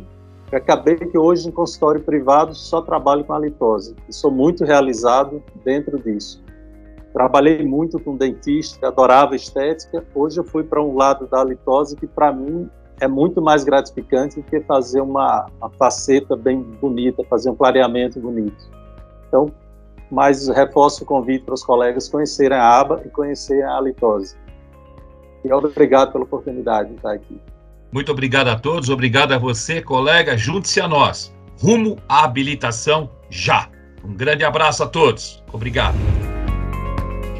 acabei 0.53 0.97
que 0.97 1.19
hoje 1.19 1.49
em 1.49 1.51
consultório 1.51 2.01
privado 2.03 2.55
só 2.55 2.81
trabalho 2.81 3.25
com 3.25 3.33
a 3.33 3.39
litose 3.39 3.97
e 4.09 4.13
sou 4.13 4.31
muito 4.31 4.65
realizado 4.65 5.43
dentro 5.65 5.99
disso. 5.99 6.43
Trabalhei 7.13 7.65
muito 7.65 7.99
com 7.99 8.17
dentista, 8.17 8.89
adorava 8.89 9.35
estética. 9.35 10.05
Hoje 10.15 10.39
eu 10.39 10.45
fui 10.45 10.63
para 10.63 10.83
um 10.83 10.95
lado 10.95 11.27
da 11.27 11.43
litose 11.43 11.97
que 11.97 12.07
para 12.07 12.33
mim 12.33 12.71
é 13.01 13.09
muito 13.09 13.43
mais 13.43 13.65
gratificante 13.65 14.37
do 14.37 14.43
que 14.43 14.61
fazer 14.61 15.01
uma, 15.01 15.47
uma 15.59 15.71
faceta 15.71 16.37
bem 16.37 16.61
bonita, 16.61 17.25
fazer 17.25 17.51
um 17.51 17.55
clareamento 17.55 18.21
bonito. 18.21 18.71
Então, 19.29 19.51
mais 20.11 20.47
reforço 20.49 21.05
o 21.05 21.07
convite 21.07 21.45
para 21.45 21.55
os 21.55 21.65
colegas 21.65 22.09
conhecerem 22.09 22.57
a 22.57 22.81
aba 22.81 23.03
e 23.05 23.09
conhecerem 23.09 23.65
a 23.65 23.81
litose. 23.81 24.37
E 25.45 25.53
obrigado 25.53 26.13
pela 26.13 26.25
oportunidade 26.25 26.91
de 26.91 26.97
estar 26.97 27.13
aqui. 27.13 27.41
Muito 27.93 28.13
obrigado 28.13 28.49
a 28.49 28.59
todos, 28.59 28.89
obrigado 28.89 29.33
a 29.33 29.39
você, 29.39 29.81
colega. 29.81 30.37
Junte-se 30.37 30.81
a 30.81 30.89
nós. 30.89 31.35
Rumo 31.59 31.99
à 32.09 32.25
habilitação 32.25 33.11
já. 33.31 33.69
Um 34.05 34.15
grande 34.15 34.45
abraço 34.45 34.83
a 34.83 34.87
todos. 34.87 35.43
Obrigado. 35.53 35.97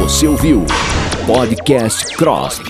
Você 0.00 0.26
ouviu 0.26 0.64
Podcast 1.26 2.16
CROSP. 2.16 2.64